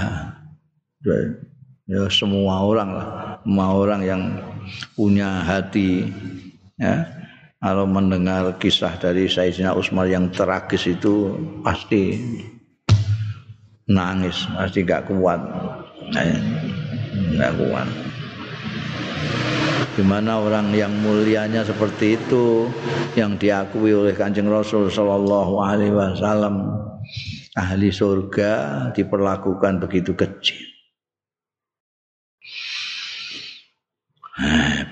ya 1.85 2.09
semua 2.09 2.65
orang 2.65 2.89
lah 2.93 3.07
semua 3.45 3.67
orang 3.73 4.01
yang 4.01 4.21
punya 4.97 5.45
hati 5.45 6.09
ya 6.81 7.05
kalau 7.65 7.89
mendengar 7.89 8.61
kisah 8.61 8.93
dari 9.01 9.25
Sayyidina 9.25 9.73
Utsman 9.73 10.05
yang 10.05 10.29
tragis 10.29 10.85
itu 10.85 11.33
pasti 11.65 12.21
nangis, 13.89 14.45
pasti 14.53 14.85
gak 14.85 15.09
kuat. 15.09 15.41
Gak 17.33 17.53
kuat. 17.57 17.89
Gimana 19.97 20.45
orang 20.45 20.75
yang 20.77 20.93
mulianya 20.93 21.65
seperti 21.65 22.21
itu 22.21 22.69
yang 23.17 23.33
diakui 23.39 23.97
oleh 23.97 24.13
Kanjeng 24.13 24.45
Rasul 24.45 24.91
sallallahu 24.91 25.57
alaihi 25.63 25.95
wasallam 25.95 26.69
ahli 27.57 27.89
surga 27.89 28.91
diperlakukan 28.93 29.81
begitu 29.81 30.13
kecil. 30.13 30.74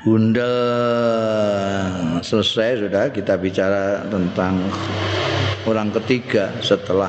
Bunda 0.03 0.51
selesai 2.19 2.83
sudah 2.83 3.07
kita 3.07 3.39
bicara 3.39 4.03
tentang 4.11 4.67
orang 5.63 5.95
ketiga 5.95 6.51
setelah 6.59 7.07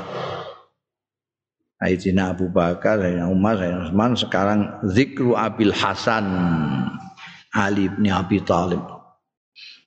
Sayyidina 1.82 2.38
Abu 2.38 2.46
Bakar, 2.54 3.02
Sayyidina 3.02 3.26
Umar, 3.26 3.58
Sayyidina 3.58 3.90
Utsman 3.90 4.14
sekarang 4.14 4.60
zikru 4.94 5.34
Abil 5.34 5.74
Hasan 5.74 6.22
Ali 7.50 7.90
bin 7.90 8.14
Abi 8.14 8.38
Thalib. 8.46 8.86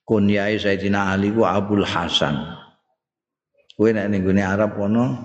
Kunyai 0.03 0.59
Sayyidina 0.59 1.15
Ali 1.15 1.31
ku 1.31 1.47
Abul 1.47 1.87
Hasan. 1.87 2.35
Kowe 3.79 3.87
nek 3.87 4.11
ning 4.11 4.27
Arab 4.43 4.75
kono 4.75 5.15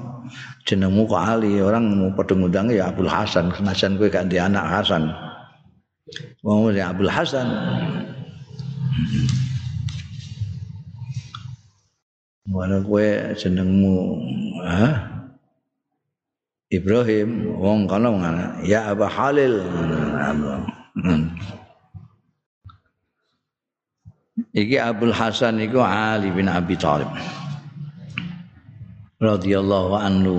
jenengmu 0.71 1.11
kok 1.11 1.19
Ali, 1.19 1.59
orang 1.59 1.99
mau 1.99 2.15
padha 2.15 2.63
ya 2.71 2.95
Abul 2.95 3.11
Hasan, 3.11 3.51
senajan 3.59 3.99
kowe 3.99 4.07
gak 4.07 4.31
anak 4.31 4.71
Hasan. 4.71 5.32
Wong 6.43 6.69
oh, 6.69 6.75
Abdul 6.75 7.11
Hasan. 7.11 7.49
Mana 12.53 12.85
kue 12.85 13.33
jenengmu 13.39 14.21
ha? 14.67 15.09
Ibrahim 16.73 17.53
wong 17.61 17.85
kana 17.85 18.09
ngana 18.13 18.45
ya 18.65 18.89
Abu 18.93 19.05
Halil. 19.05 19.61
Iki 24.53 24.77
Abdul 24.81 25.13
Hasan 25.17 25.61
iku 25.61 25.81
Ali 25.81 26.33
bin 26.33 26.49
Abi 26.49 26.77
Thalib. 26.77 27.09
Radhiyallahu 29.23 29.95
anhu. 29.95 30.39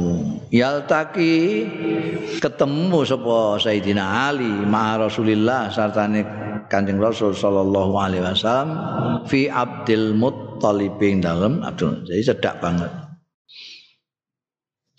Yaltaki 0.52 1.64
ketemu 2.44 3.08
sapa 3.08 3.64
Sayyidina 3.64 4.28
Ali 4.28 4.52
ma 4.68 5.00
Rasulillah 5.00 5.72
sartane 5.72 6.28
Kanjeng 6.68 7.00
Rasul 7.00 7.32
sallallahu 7.32 7.96
alaihi 7.96 8.24
wasallam 8.28 8.70
fi 9.24 9.48
Abdul 9.48 10.12
Muttalib 10.20 11.00
dalam 11.24 11.64
Abdul 11.64 12.04
jadi 12.04 12.22
sedak 12.36 12.60
banget. 12.60 12.92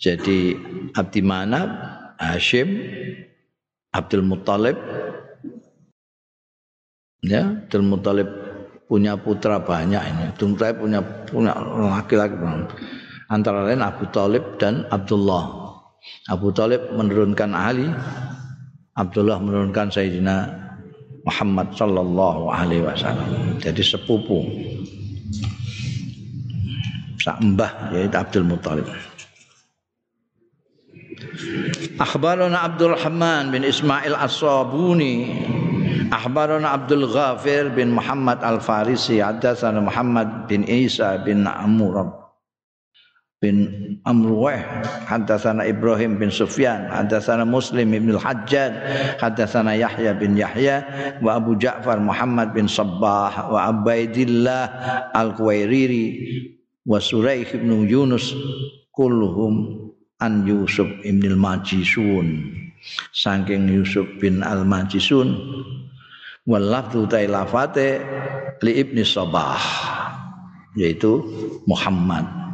Jadi 0.01 0.53
Abdi 0.91 1.21
Manab 1.23 1.69
Hashim 2.19 2.67
Abdul 3.93 4.25
Muttalib 4.25 4.75
ya 7.21 7.63
Abdul 7.63 7.85
Muttalib 7.85 8.29
punya 8.85 9.17
putra 9.17 9.61
banyak 9.61 10.01
ini. 10.03 10.23
Abdul 10.33 10.49
Muttalib 10.53 10.77
punya 10.81 10.99
punya 11.01 11.53
laki-laki 11.57 12.37
antara 13.29 13.65
lain 13.65 13.81
Abu 13.81 14.05
Talib 14.13 14.57
dan 14.61 14.85
Abdullah. 14.89 15.65
Abu 16.29 16.53
Talib 16.53 16.93
menurunkan 16.93 17.51
Ali, 17.53 17.89
Abdullah 18.93 19.41
menurunkan 19.41 19.89
Sayyidina 19.89 20.45
Muhammad 21.25 21.73
sallallahu 21.73 22.53
alaihi 22.53 22.85
wasallam. 22.85 23.57
Jadi 23.57 23.81
sepupu. 23.81 24.45
Sak 27.17 27.41
mbah 27.41 27.89
yaitu 27.89 28.13
Abdul 28.13 28.45
Muthalib. 28.45 28.85
Akhbarana 31.97 32.67
Abdul 32.67 32.93
Rahman 32.93 33.55
bin 33.55 33.63
Ismail 33.63 34.13
As-Sabuni 34.19 35.31
Akhbarana 36.11 36.75
Abdul 36.75 37.07
Ghafir 37.07 37.71
bin 37.71 37.95
Muhammad 37.95 38.43
Al-Farisi 38.43 39.23
Hadatsana 39.23 39.79
Muhammad 39.79 40.45
bin 40.51 40.67
Isa 40.67 41.17
bin 41.23 41.47
Amr 41.47 42.24
bin 43.43 43.67
Amruwah 44.07 44.57
hadatsana 45.05 45.67
Ibrahim 45.67 46.15
bin 46.15 46.31
Sufyan 46.31 46.87
hadatsana 46.87 47.43
Muslim 47.43 47.91
bin 47.91 48.15
Al-Hajjaj 48.15 48.73
hadatsana 49.19 49.75
Yahya 49.75 50.15
bin 50.15 50.39
Yahya 50.39 50.87
wa 51.19 51.35
Abu 51.35 51.59
Ja'far 51.59 51.99
Muhammad 51.99 52.55
bin 52.55 52.71
Sabbah 52.71 53.51
wa 53.51 53.59
Abaidillah 53.67 54.63
Al-Quwairiri 55.11 56.05
wa 56.87 56.95
Suraih 57.01 57.49
bin 57.59 57.83
Yunus 57.83 58.31
kulluhum 58.95 59.91
an 60.23 60.47
Yusuf 60.47 60.87
bin 61.03 61.19
Al-Majisun 61.19 62.55
saking 63.11 63.67
Yusuf 63.67 64.07
bin 64.23 64.45
Al-Majisun 64.47 65.35
wal 66.47 66.71
tailafate 67.11 67.99
li 68.63 68.71
Ibni 68.79 69.03
Sabah 69.03 69.59
yaitu 70.79 71.19
Muhammad 71.67 72.44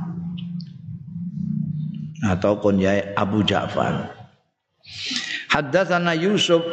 atau 2.31 2.55
kunyai 2.63 3.11
Abu 3.19 3.43
Ja'far. 3.43 4.07
Haddatsana 5.51 6.15
Yusuf 6.15 6.63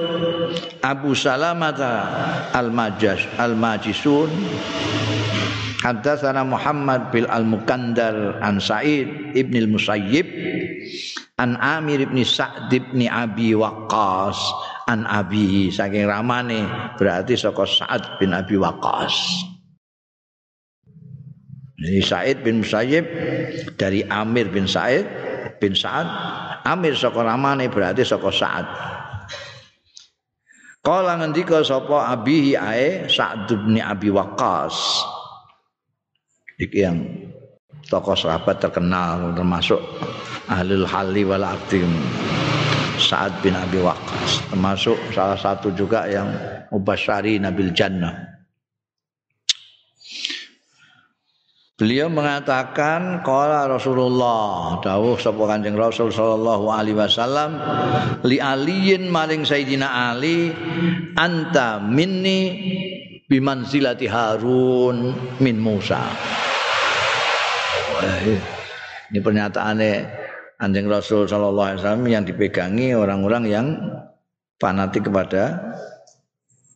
Abu 0.87 1.13
Salamata 1.13 2.09
Al-Majas 2.55 3.27
Al-Majisun 3.37 4.31
Haddatsana 5.79 6.43
Muhammad 6.43 7.15
bil 7.15 7.27
Al-Mukandar 7.31 8.43
an 8.43 8.59
Sa'id 8.59 9.35
ibn 9.39 9.55
al-Musayyib. 9.55 10.27
An 11.39 11.55
Amir 11.63 12.03
ibn 12.03 12.19
Sa'd 12.27 12.67
ibn 12.75 13.07
Abi 13.07 13.55
Waqqas. 13.55 14.39
An 14.91 15.07
Abi 15.07 15.71
saking 15.71 16.11
ramane 16.11 16.67
berarti 16.99 17.39
saka 17.39 17.63
Sa'ad 17.63 18.19
bin 18.19 18.35
Abi 18.35 18.59
Waqqas. 18.59 19.15
Jadi 21.79 22.01
Sa'id 22.03 22.43
bin 22.43 22.67
Musayyib 22.67 23.07
dari 23.79 24.03
Amir 24.11 24.51
bin 24.51 24.67
Sa'id 24.67 25.07
bin 25.59 25.75
Sa'ad. 25.75 26.09
Amir 26.65 26.95
saka 26.95 27.21
ramane 27.23 27.67
berarti 27.67 28.07
saka 28.07 28.31
Sa'ad. 28.31 28.67
Kala 30.79 31.19
ngendika 31.21 31.61
sapa 31.67 32.15
abihi 32.15 32.55
ae 32.55 33.11
Sa'd 33.11 33.51
bin 33.51 33.83
Abi 33.83 34.09
Waqqas. 34.09 35.05
Iki 36.59 36.79
yang 36.79 36.99
tokoh 37.91 38.15
sahabat 38.15 38.63
terkenal 38.63 39.35
termasuk 39.35 39.79
ahlul 40.49 40.87
halli 40.87 41.27
wal 41.27 41.45
aqdim 41.45 41.91
Sa'ad 42.97 43.43
bin 43.43 43.59
Abi 43.59 43.83
Waqqas. 43.83 44.49
Termasuk 44.55 44.97
salah 45.11 45.37
satu 45.37 45.75
juga 45.75 46.07
yang 46.07 46.31
mubasyari 46.71 47.43
Nabil 47.43 47.75
Jannah 47.75 48.38
Beliau 51.79 52.11
mengatakan 52.11 53.23
qala 53.23 53.71
Rasulullah 53.71 54.83
dawuh 54.83 55.15
sapa 55.15 55.47
Kanjeng 55.47 55.79
Rasul 55.79 56.11
sallallahu 56.11 56.75
alaihi 56.75 56.99
wasallam 56.99 57.55
li 58.27 58.43
aliyin 58.43 59.07
maring 59.07 59.47
Sayyidina 59.47 59.87
Ali 59.87 60.51
anta 61.15 61.79
minni 61.79 62.51
bimanzilati 63.31 64.11
Harun 64.11 65.15
min 65.39 65.63
Musa. 65.63 66.03
Ini 69.15 69.23
pernyataannya 69.23 69.93
Kanjeng 70.59 70.91
Rasul 70.91 71.31
sallallahu 71.31 71.79
alaihi 71.79 71.79
wasallam 71.79 72.07
yang 72.11 72.27
dipegangi 72.27 72.91
orang-orang 72.99 73.45
yang 73.47 73.67
fanatik 74.59 75.07
kepada 75.07 75.63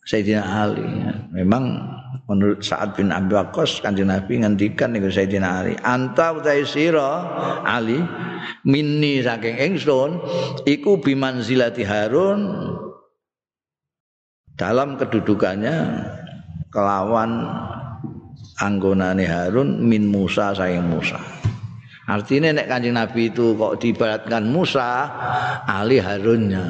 Sayyidina 0.07 0.47
Ali. 0.47 0.87
Memang 1.35 1.91
menurut 2.29 2.61
Sa'ad 2.61 2.97
bin 2.97 3.11
Abi 3.11 3.33
Waqqas 3.33 3.81
Kanjeng 3.81 4.13
Nabi 4.13 4.41
ngendikan 4.45 4.93
niku 4.93 5.09
Sayyidina 5.09 5.49
Ali 5.65 5.75
anta 5.81 6.37
utai 6.37 6.65
sira 6.65 7.25
Ali 7.65 8.01
minni 8.69 9.25
saking 9.25 9.57
ingsun 9.59 10.21
iku 10.69 11.01
bimanzilati 11.01 11.83
Harun 11.85 12.41
dalam 14.57 15.01
kedudukannya 15.01 15.77
kelawan 16.69 17.49
anggonane 18.61 19.25
Harun 19.25 19.81
min 19.83 20.09
Musa 20.09 20.53
sayang 20.53 20.89
Musa. 20.89 21.19
Artinya 22.03 22.51
nek 22.51 22.67
kanjeng 22.67 22.99
Nabi 22.99 23.31
itu 23.31 23.55
kok 23.55 23.79
diibaratkan 23.79 24.43
Musa, 24.51 25.07
Ali 25.71 26.03
Harunnya, 26.03 26.61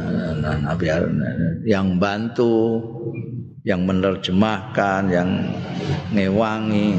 Nabi 0.61 0.87
Harun 0.93 1.19
yang 1.65 1.97
bantu, 1.97 2.79
yang 3.63 3.87
menerjemahkan, 3.87 5.03
yang 5.11 5.31
ngewangi. 6.11 6.99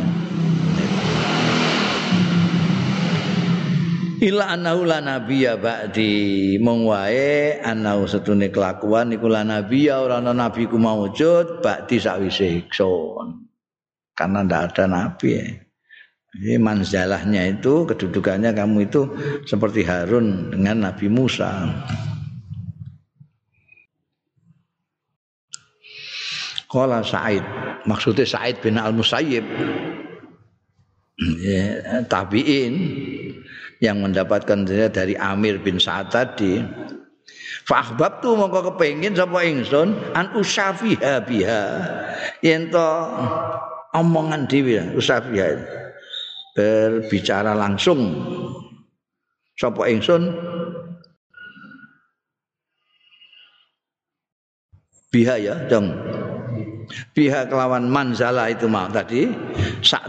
Ila 4.24 4.56
anahu 4.56 4.88
la 4.88 5.04
nabiyya 5.04 5.60
ba'di 5.60 6.56
mong 6.64 6.88
wae 6.88 7.60
anahu 7.60 8.08
setune 8.08 8.48
kelakuan 8.56 9.12
iku 9.12 9.28
la 9.28 9.44
nabiyya 9.44 10.00
ora 10.00 10.24
ana 10.24 10.32
nabi 10.32 10.64
ku 10.72 10.80
maujud 10.80 11.60
ba'di 11.60 12.00
sakwise 12.00 12.64
iksun. 12.64 13.52
Karena 14.16 14.48
ndak 14.48 14.62
ada 14.72 14.88
nabi 14.88 15.28
ya. 15.36 15.44
Jadi 16.34 16.58
manzalahnya 16.58 17.46
itu 17.46 17.86
kedudukannya 17.86 18.56
kamu 18.58 18.90
itu 18.90 19.06
seperti 19.46 19.86
Harun 19.86 20.50
dengan 20.50 20.90
Nabi 20.90 21.06
Musa. 21.06 21.70
Kala 26.74 27.06
Said, 27.06 27.46
maksudnya 27.86 28.26
Said 28.26 28.58
bin 28.66 28.82
Al 28.82 28.98
Musayyib, 28.98 29.46
ya, 31.38 32.02
tabiin 32.10 32.74
yang 33.78 34.02
mendapatkan 34.02 34.66
dari 34.90 35.14
Amir 35.14 35.62
bin 35.62 35.78
Sa'ad 35.78 36.10
tadi. 36.10 36.66
Fahbab 37.70 38.26
tu 38.26 38.34
mongko 38.34 38.74
kepengin 38.74 39.14
sapa 39.16 39.46
ingsun 39.46 39.96
an 40.18 40.34
usafiha 40.34 41.22
biha. 41.24 41.64
Yen 42.44 42.74
to 42.74 42.90
omongan 43.94 44.50
dhewe 44.50 44.98
usafiha. 44.98 45.62
Berbicara 46.58 47.54
langsung. 47.56 48.18
Sapa 49.56 49.88
ingsun? 49.88 50.34
Biha 55.14 55.38
ya 55.38 55.56
dong 55.70 55.94
biha 57.16 57.48
kelawan 57.48 57.88
manzala 57.88 58.50
itu 58.52 58.68
mau 58.68 58.90
tadi 58.92 59.32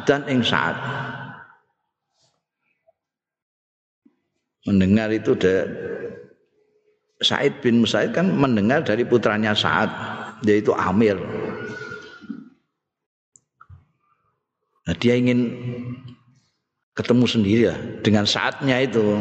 dan 0.07 0.22
ing 0.31 0.41
saat 0.45 0.75
mendengar 4.64 5.12
itu 5.12 5.37
de, 5.37 5.68
Said 7.20 7.61
bin 7.61 7.85
Musaid 7.85 8.16
kan 8.16 8.33
mendengar 8.33 8.85
dari 8.85 9.05
putranya 9.05 9.53
Sa'ad 9.53 9.89
yaitu 10.45 10.72
Amir. 10.77 11.16
Nah, 14.85 14.95
dia 15.01 15.16
ingin 15.16 15.49
ketemu 16.93 17.25
sendiri 17.25 17.62
ya 17.72 17.77
dengan 18.05 18.29
saatnya 18.29 18.85
itu 18.85 19.20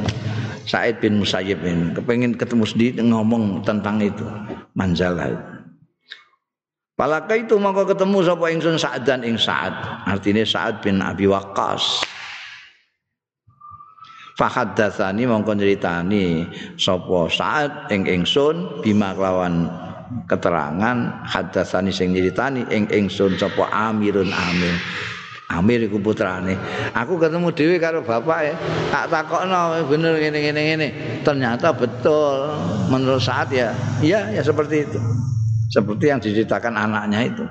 Said 0.68 0.99
bin 0.99 1.24
Musayyib 1.24 1.64
ini. 1.64 1.95
Kepengen 1.95 2.36
ketemu 2.36 2.64
sendiri 2.68 2.99
ngomong 3.04 3.64
tentang 3.64 4.04
itu 4.04 4.28
manzalah 4.76 5.53
Palaka 7.04 7.36
itu 7.36 7.60
maka 7.60 7.84
ketemu 7.84 8.24
sapa 8.24 8.47
ingsun 8.47 8.80
Sa'ad 8.80 9.04
dan 9.04 9.28
ing 9.28 9.36
Sa'ad 9.36 10.08
artinya 10.08 10.39
Sa'ad 10.47 10.80
bin 10.80 11.04
Abi 11.04 11.28
Waqqas 11.28 11.99
Fahaddatsani 14.39 15.28
mongko 15.28 15.51
nyritani 15.51 16.47
sapa 16.80 17.28
Sa'ad 17.28 17.91
ing 17.91 18.08
ingsun 18.08 18.80
bima 18.80 19.12
kelawan 19.20 19.68
keterangan 20.32 21.28
haddatsani 21.28 21.91
sing 21.91 22.16
nyritani 22.16 22.64
ing 22.72 22.88
ingsun 22.88 23.36
sapa 23.36 23.68
Amirun 23.68 24.32
Amir 24.32 24.72
Amir 25.51 25.84
iku 25.86 25.99
putrane. 25.99 26.56
Aku 26.95 27.20
ketemu 27.20 27.51
dhewe 27.51 27.78
karo 27.84 27.99
bapak 27.99 28.39
ya. 28.47 28.56
Tak 28.89 29.12
takokno 29.12 29.86
bener 29.86 30.18
ngene 30.18 30.39
ngene. 30.39 30.88
Ternyata 31.22 31.76
betul 31.76 32.58
menurut 32.88 33.22
saat 33.22 33.51
ya. 33.51 33.76
Iya 33.99 34.34
ya 34.34 34.41
seperti 34.41 34.88
itu. 34.88 34.97
Seperti 35.74 36.05
yang 36.05 36.21
diceritakan 36.21 36.78
anaknya 36.78 37.19
itu. 37.26 37.45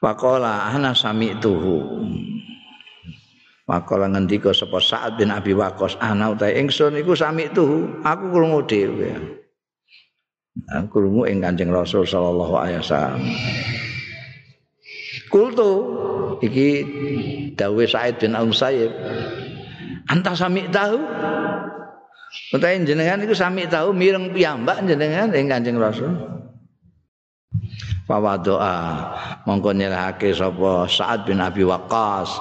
Pakola 0.00 0.72
ana 0.72 0.96
sami 0.96 1.36
tuhu. 1.36 2.00
Pakola 3.68 4.08
ngendika 4.08 4.56
sapa 4.56 4.80
Sa'ad 4.80 5.20
bin 5.20 5.28
Abi 5.28 5.52
Waqqas 5.52 6.00
ana 6.00 6.32
utahe 6.32 6.56
ingsun 6.56 6.96
iku 6.96 7.12
sami 7.12 7.52
tuhu. 7.52 8.00
Aku 8.00 8.32
krungu 8.32 8.64
dhewe. 8.64 9.12
Aku 10.72 10.88
krungu 10.88 11.28
ing 11.28 11.44
Kanjeng 11.44 11.68
Rasul 11.68 12.08
sallallahu 12.08 12.54
alaihi 12.56 12.80
wasallam. 12.80 13.20
Kultu 15.28 15.72
iki 16.40 16.68
dawe 17.52 17.84
Said 17.84 18.16
bin 18.16 18.32
Al 18.32 18.48
Musayyib. 18.48 18.88
Anta 20.08 20.32
sami 20.32 20.64
tahu? 20.72 20.96
Utahe 22.52 22.80
jenengan 22.84 23.20
iku 23.24 23.32
sami 23.32 23.64
tahu 23.68 23.92
mireng 23.92 24.32
piyambak 24.32 24.84
jenengan 24.84 25.32
ing 25.32 25.48
Kanjeng 25.48 25.76
Rasul. 25.80 26.12
Fawa 28.08 28.40
doa 28.40 28.76
mongko 29.44 29.76
nyerahake 29.76 30.32
sapa 30.32 30.88
Sa'ad 30.88 31.28
bin 31.28 31.44
Abi 31.44 31.60
Waqqas 31.60 32.40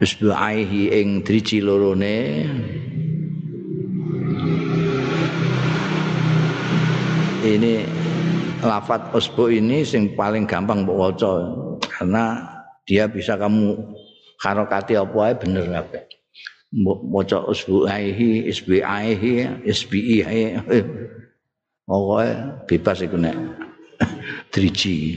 isbu'aihi 0.00 0.92
ing 0.92 1.20
driji 1.20 1.60
lorone 1.60 2.48
ini 7.44 7.84
lafat 8.64 9.12
usbu 9.12 9.52
ini 9.52 9.84
sing 9.84 10.16
paling 10.16 10.48
gampang 10.48 10.88
mbok 10.88 11.20
karena 11.84 12.40
dia 12.88 13.04
bisa 13.04 13.36
kamu 13.36 13.76
harokati 14.40 14.96
apa 14.96 15.18
ae 15.28 15.34
bener 15.36 15.64
kabeh. 15.68 16.15
Maca 16.74 17.46
usbuaihi, 17.46 18.50
isbiaihi, 18.50 19.62
isbiihi. 19.62 20.42
Pokoke 21.86 22.26
bebas 22.66 22.98
iku 23.06 23.14
nek 23.14 23.38
driji. 24.52 25.14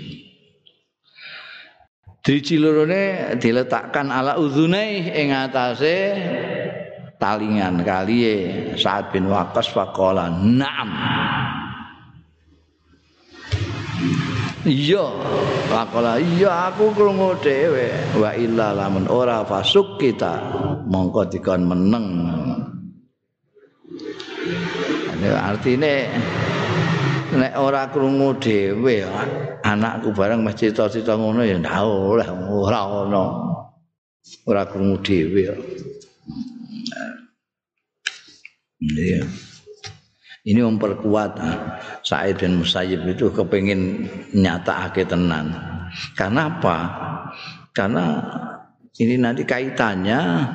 Driji 2.22 2.62
lorone 2.62 3.34
diletakkan 3.42 4.14
ala 4.14 4.38
udhunai 4.38 5.10
ing 5.10 5.34
atase 5.34 6.14
talingan 7.18 7.82
kaliye 7.82 8.78
saat 8.78 9.10
bin 9.10 9.26
Waqqas 9.34 9.74
faqala 9.74 10.30
na'am 10.30 10.92
iya. 14.66 15.06
Lakola 15.70 16.18
iya 16.18 16.74
aku 16.74 16.92
krungu 16.98 17.38
dhewe. 17.40 17.92
Wa 18.18 18.34
illa 18.36 18.74
lamun 18.74 19.06
ora 19.08 19.46
fasuk 19.46 20.02
kita 20.02 20.40
mongko 20.90 21.30
dikon 21.30 21.62
meneng. 21.68 22.06
Artine 25.20 26.08
nek 27.36 27.54
ora 27.60 27.92
krungu 27.92 28.40
dhewe 28.40 29.06
anakku 29.62 30.16
bareng 30.16 30.42
mesti 30.42 30.72
cita-cita 30.72 31.20
ngono 31.20 31.44
ya 31.44 31.60
ndak 31.60 31.84
oleh 31.86 32.28
ora 32.50 32.82
ono. 32.88 33.26
Ora 34.48 34.64
krungu 34.68 34.98
dhewe 35.04 35.44
Iya. 38.80 39.28
Ini 40.50 40.66
memperkuat 40.66 41.38
Said 42.02 42.42
bin 42.42 42.58
Musayyib 42.58 43.06
itu 43.06 43.30
kepingin 43.30 44.10
nyata 44.34 44.90
tenan. 44.98 45.54
Karena 46.18 46.50
apa? 46.50 46.78
Karena 47.70 48.06
ini 48.98 49.22
nanti 49.22 49.46
kaitannya 49.46 50.50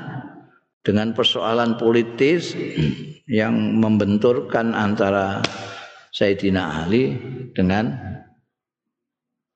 dengan 0.83 1.15
persoalan 1.15 1.79
politis 1.79 2.59
yang 3.31 3.79
membenturkan 3.79 4.75
antara 4.75 5.39
Sayyidina 6.11 6.85
Ali 6.85 7.15
dengan 7.55 7.95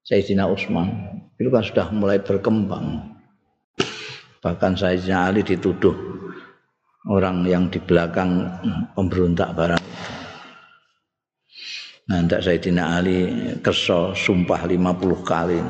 Sayyidina 0.07 0.47
Utsman. 0.47 0.89
Itu 1.35 1.51
kan 1.51 1.67
sudah 1.67 1.91
mulai 1.91 2.23
berkembang. 2.23 3.19
Bahkan 4.39 4.73
Sayyidina 4.79 5.35
Ali 5.35 5.43
dituduh 5.43 5.99
orang 7.11 7.43
yang 7.43 7.67
di 7.67 7.83
belakang 7.83 8.47
pemberontak 8.95 9.51
barang 9.59 9.83
ndak 12.09 12.41
Sayyidina 12.41 13.05
Ali 13.05 13.21
kerso 13.61 14.17
sumpah 14.17 14.65
50 14.65 15.29
kali. 15.29 15.61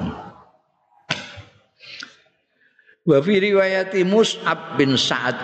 Wa 3.08 3.18
fi 3.24 3.34
riwayati 3.42 4.06
Mus'ab 4.06 4.78
bin 4.78 4.94
Sa'ad 4.94 5.34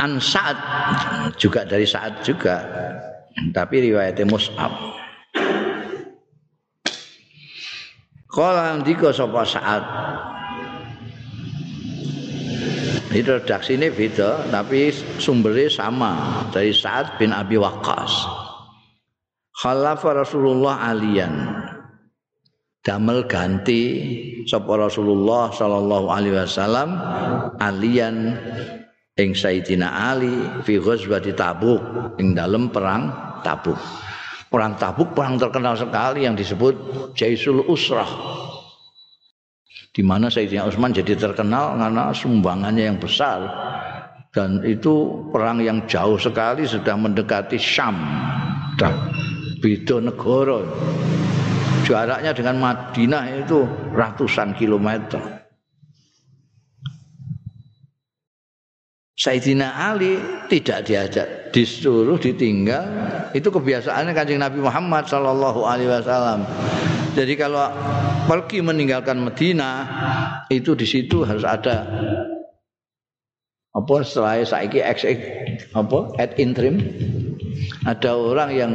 an 0.00 0.22
Sa'ad 0.22 0.58
juga 1.36 1.68
dari 1.68 1.84
Sa'ad 1.84 2.24
juga. 2.24 2.56
Tapi 3.52 3.92
riwayatnya 3.92 4.24
Mus'ab. 4.24 4.72
Kala 8.32 8.80
ndika 8.80 9.12
sapa 9.12 9.44
Sa'ad 9.44 9.84
Ini 13.12 13.28
redaksi 13.28 13.76
ini 13.76 13.92
beda, 13.92 14.48
tapi 14.48 14.88
sumbernya 15.20 15.68
sama 15.68 16.40
dari 16.48 16.72
Sa'ad 16.72 17.20
bin 17.20 17.28
Abi 17.28 17.60
Waqqas. 17.60 18.41
Khalafa 19.62 20.26
Rasulullah 20.26 20.90
alian 20.90 21.54
damel 22.82 23.22
ganti 23.30 23.82
sapa 24.42 24.74
Rasulullah 24.74 25.54
sallallahu 25.54 26.10
alaihi 26.10 26.34
wasallam 26.34 26.98
alian 27.62 28.34
ing 29.14 29.38
Sayyidina 29.38 29.86
Ali 29.86 30.34
fi 30.66 30.82
ghazwati 30.82 31.30
Tabuk 31.38 31.78
ing 32.18 32.34
dalam 32.34 32.74
perang 32.74 33.38
Tabuk. 33.46 33.78
Perang 34.50 34.74
Tabuk 34.76 35.14
perang 35.14 35.38
terkenal 35.38 35.78
sekali 35.78 36.26
yang 36.26 36.34
disebut 36.34 36.74
Jaisul 37.14 37.62
Usrah. 37.70 38.08
Di 39.92 40.02
mana 40.02 40.32
Sayyidina 40.32 40.66
Utsman 40.66 40.90
jadi 40.90 41.14
terkenal 41.14 41.78
karena 41.78 42.10
sumbangannya 42.10 42.84
yang 42.90 42.98
besar 42.98 43.46
dan 44.32 44.64
itu 44.64 45.28
perang 45.28 45.60
yang 45.60 45.84
jauh 45.84 46.16
sekali 46.16 46.64
sudah 46.64 46.96
mendekati 46.96 47.60
Syam. 47.60 47.96
Beda 49.62 50.02
negara. 50.02 50.66
Jaraknya 51.86 52.34
dengan 52.34 52.58
Madinah 52.58 53.24
itu 53.46 53.62
ratusan 53.94 54.58
kilometer. 54.58 55.42
Sayyidina 59.22 59.70
Ali 59.94 60.18
tidak 60.50 60.90
diajak, 60.90 61.54
disuruh 61.54 62.18
ditinggal. 62.18 62.82
Itu 63.30 63.54
kebiasaannya 63.54 64.12
kanjeng 64.18 64.42
Nabi 64.42 64.58
Muhammad 64.58 65.06
Shallallahu 65.06 65.62
Alaihi 65.62 65.90
Wasallam. 65.94 66.42
Jadi 67.14 67.38
kalau 67.38 67.70
pergi 68.26 68.64
meninggalkan 68.64 69.22
Medina, 69.22 69.86
itu 70.50 70.74
di 70.74 70.88
situ 70.88 71.22
harus 71.22 71.46
ada 71.46 71.86
apa 73.72 73.94
setelah 74.04 74.44
saiki 74.44 74.84
ex 74.84 75.08
apa 75.72 76.12
at 76.20 76.36
interim 76.36 76.76
ada 77.88 78.12
orang 78.12 78.50
yang 78.52 78.72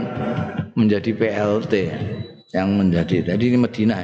menjadi 0.78 1.09
PLT 1.17 1.73
yang 2.53 2.78
menjadi 2.78 3.34
jadi 3.34 3.43
ini 3.43 3.57
Medina 3.59 3.97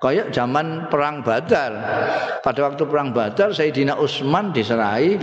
kayak 0.00 0.32
zaman 0.32 0.88
perang 0.88 1.20
Badar 1.20 1.72
pada 2.40 2.60
waktu 2.66 2.82
perang 2.88 3.12
Badar 3.12 3.52
Sayyidina 3.52 4.00
Utsman 4.00 4.50
diserai 4.50 5.20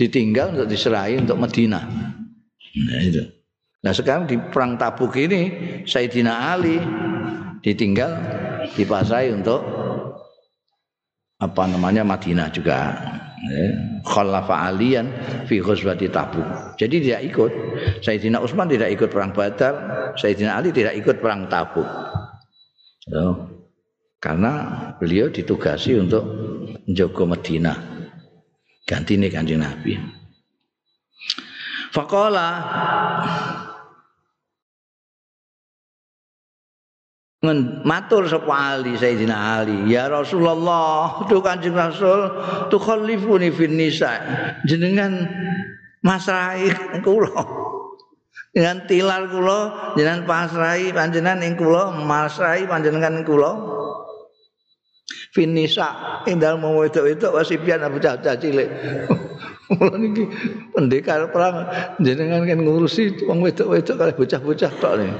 ditinggal 0.00 0.56
untuk 0.56 0.68
diserahi 0.72 1.20
untuk 1.20 1.36
Medina. 1.36 1.84
Nah 2.80 3.00
itu. 3.04 3.20
Nah 3.84 3.92
sekarang 3.92 4.24
di 4.24 4.40
perang 4.40 4.80
Tabuk 4.80 5.12
ini 5.20 5.52
Sayyidina 5.84 6.56
Ali 6.56 6.80
ditinggal 7.60 8.12
dipasai 8.72 9.28
untuk 9.36 9.60
apa 11.40 11.62
namanya 11.68 12.04
Madinah 12.04 12.48
juga. 12.48 12.96
Ya. 13.40 13.72
Khalafa 14.04 14.68
alian 14.68 15.08
fi 15.48 15.64
ghazwati 15.64 16.12
Tabuk. 16.12 16.44
Jadi 16.76 17.08
tidak 17.08 17.22
ikut. 17.24 17.52
Sayyidina 18.04 18.36
Utsman 18.36 18.68
tidak 18.68 18.92
ikut 18.92 19.08
perang 19.08 19.32
Badar, 19.32 19.74
Sayyidina 20.20 20.60
Ali 20.60 20.76
tidak 20.76 20.92
ikut 21.00 21.24
perang 21.24 21.48
Tabuk. 21.48 21.88
So, 23.08 23.48
karena 24.20 24.52
beliau 25.00 25.32
ditugasi 25.32 25.96
untuk 25.96 26.20
menjaga 26.84 27.24
Madinah 27.24 27.78
ganti 28.90 29.14
nih 29.14 29.30
kanjeng 29.30 29.62
Nabi. 29.62 29.94
Fakola 31.94 32.48
matur 37.40 38.28
sapa 38.28 38.76
Ali 38.76 39.00
Sayyidina 39.00 39.64
Ali 39.64 39.88
ya 39.88 40.12
Rasulullah 40.12 41.24
tu 41.24 41.40
Kanjeng 41.40 41.72
Rasul 41.72 42.28
tu 42.68 42.76
khalifuni 42.76 43.48
fin 43.48 43.80
nisa 43.80 44.20
jenengan 44.68 45.24
masrahi 46.04 46.68
kula 47.06 47.40
dengan 48.52 48.84
tilar 48.84 49.24
kula 49.32 49.60
jenengan 49.96 50.28
pasrahi 50.28 50.92
panjenengan 50.92 51.40
ing 51.40 51.56
kula 51.56 51.96
masrahi 52.04 52.68
panjenengan 52.68 53.24
ing 53.24 53.24
kula 53.24 53.52
finisa 55.32 56.20
ing 56.26 56.42
dalem 56.42 56.66
wedok-wedok 56.66 57.34
wasipian 57.34 57.82
abu 57.86 58.02
cah 58.02 58.18
cilik. 58.18 58.66
Mula 59.70 59.94
niki 60.02 60.26
pendekar 60.74 61.30
perang 61.30 61.70
jenengan 62.02 62.42
kan 62.42 62.58
ngurusi 62.58 63.22
wong 63.30 63.38
wedok-wedok 63.46 63.94
kali 63.94 64.12
bocah-bocah 64.18 64.72
tok 64.82 64.94
nih. 64.98 65.14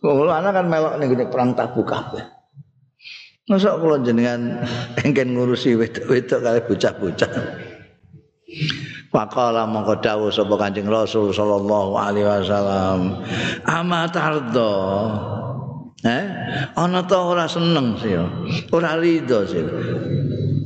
Wong 0.00 0.32
anak 0.32 0.56
kan 0.56 0.66
melok 0.66 0.96
ning 0.96 1.12
perang 1.28 1.52
Tabuk 1.52 1.84
kabeh. 1.84 2.24
Masa 3.50 3.76
kula 3.76 4.00
jenengan 4.00 4.62
engken 5.02 5.34
ngurusi 5.34 5.74
wedok-wedok 5.74 6.40
kali 6.40 6.60
bocah-bocah. 6.70 7.32
Faqala 9.10 9.66
mongko 9.66 9.98
dawuh 9.98 10.30
sapa 10.30 10.54
Kanjeng 10.54 10.86
Rasul 10.86 11.34
sallallahu 11.34 11.98
alaihi 11.98 12.30
wasallam, 12.30 13.26
"Ama 13.66 14.06
tardo?" 14.14 14.72
Eh, 16.00 16.24
ana 16.80 17.04
ta 17.04 17.20
ora 17.20 17.44
seneng 17.44 17.98
sira. 18.00 18.24
Ora 18.72 18.96
rido 18.96 19.44
sira. 19.44 19.68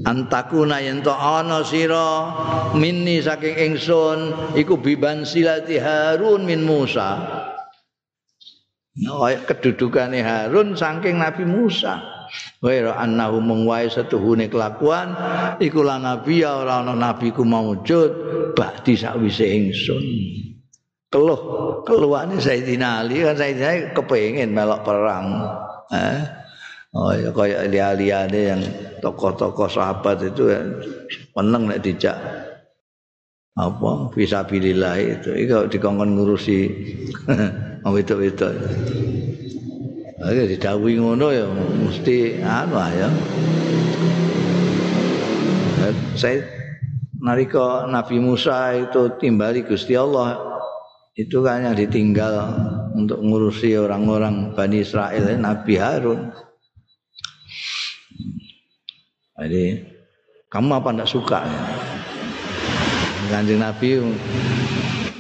Antakuna 0.05 0.79
yen 0.79 1.03
to 1.03 1.11
ana 1.11 1.65
sira 1.67 2.31
minni 2.77 3.19
saking 3.19 3.57
ingsun 3.59 4.19
iku 4.55 4.79
biban 4.79 5.27
silati 5.27 5.81
Harun 5.81 6.47
min 6.47 6.63
Musa. 6.63 7.43
Nah, 8.95 9.27
kedudukane 9.43 10.23
Harun 10.23 10.79
saking 10.79 11.19
Nabi 11.19 11.43
Musa. 11.43 11.99
Wa 12.63 12.71
annahu 12.99 13.39
mung 13.39 13.63
wae 13.67 13.87
setuhune 13.87 14.51
kelakuan 14.51 15.15
iku 15.63 15.87
lan 15.87 16.03
nabi 16.03 16.43
ya 16.43 16.67
ora 16.67 16.83
ana 16.83 16.97
nabi 16.97 17.31
ku 17.31 17.47
maujud 17.47 18.11
bakti 18.59 18.99
sakwise 18.99 19.47
ingsun. 19.55 20.03
keluh 21.15 21.41
keluhane 21.87 22.43
Sayyidina 22.43 23.07
Ali 23.07 23.23
kan 23.23 23.39
Sayyidina 23.39 23.69
Ali 23.71 23.83
kepengin 23.95 24.51
melok 24.51 24.83
perang 24.83 25.47
eh 25.95 26.27
oh 26.91 27.15
ya 27.15 27.31
kayak 27.31 27.71
liya-liyane 27.71 28.41
yang 28.51 28.61
tokoh-tokoh 28.99 29.71
sahabat 29.71 30.27
itu 30.27 30.51
ya, 30.51 30.59
meneng 31.39 31.71
nek 31.71 31.87
dijak 31.87 32.19
apa 33.55 34.11
fisabilillah 34.11 34.99
itu 34.99 35.31
iku 35.39 35.71
dikongkon 35.71 36.19
ngurusi 36.19 36.61
itu-itu 37.93 38.49
Oke, 40.25 40.57
didawuhi 40.57 40.97
ngono 40.97 41.29
ya 41.37 41.45
mesti 41.85 42.41
anu 42.41 42.81
ya. 42.81 43.13
Saya 46.17 46.41
nariko 47.21 47.85
Nabi 47.93 48.25
Musa 48.25 48.73
itu 48.73 49.21
timbali 49.21 49.69
Gusti 49.69 49.93
Allah 49.93 50.41
itu 51.13 51.45
kan 51.45 51.69
yang 51.69 51.77
ditinggal 51.77 52.57
untuk 52.97 53.21
ngurusi 53.21 53.77
orang-orang 53.77 54.57
Bani 54.57 54.81
Israel 54.81 55.37
Nabi 55.37 55.75
Harun. 55.77 56.33
Jadi 59.37 59.85
kamu 60.49 60.73
apa 60.73 60.89
tidak 60.89 61.11
suka 61.13 61.39
ya? 61.45 61.63
Kanjeng 63.29 63.61
Nabi 63.61 64.01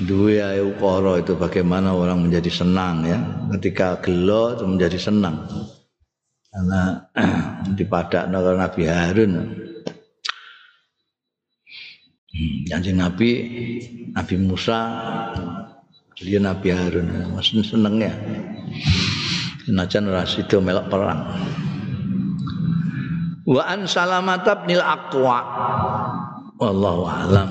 dua 0.02 0.58
ukoro 0.58 1.14
itu 1.14 1.38
bagaimana 1.38 1.94
orang 1.94 2.26
menjadi 2.26 2.50
senang 2.50 3.06
ya. 3.06 3.18
Ketika 3.54 4.02
gelo 4.02 4.58
itu 4.58 4.64
menjadi 4.66 4.98
senang. 4.98 5.46
Karena 6.50 7.10
dipadak 7.78 8.26
Nabi 8.30 8.82
Harun. 8.90 9.32
Hmm, 12.34 12.56
Kanjeng 12.66 12.98
Nabi 12.98 13.30
Nabi 14.10 14.34
Musa 14.42 14.80
dia 16.18 16.42
Nabi 16.42 16.74
Harun. 16.74 17.30
Masih 17.30 17.62
seneng 17.62 18.02
ya. 18.02 18.14
Senajan 19.64 20.10
rasido 20.10 20.58
melok 20.58 20.90
perang. 20.90 21.22
Wa 23.46 23.62
an 23.70 23.86
salamat 23.86 24.46
bin 24.66 24.82
aqwa. 24.82 25.38
Wallahu 26.58 27.02
alam 27.06 27.50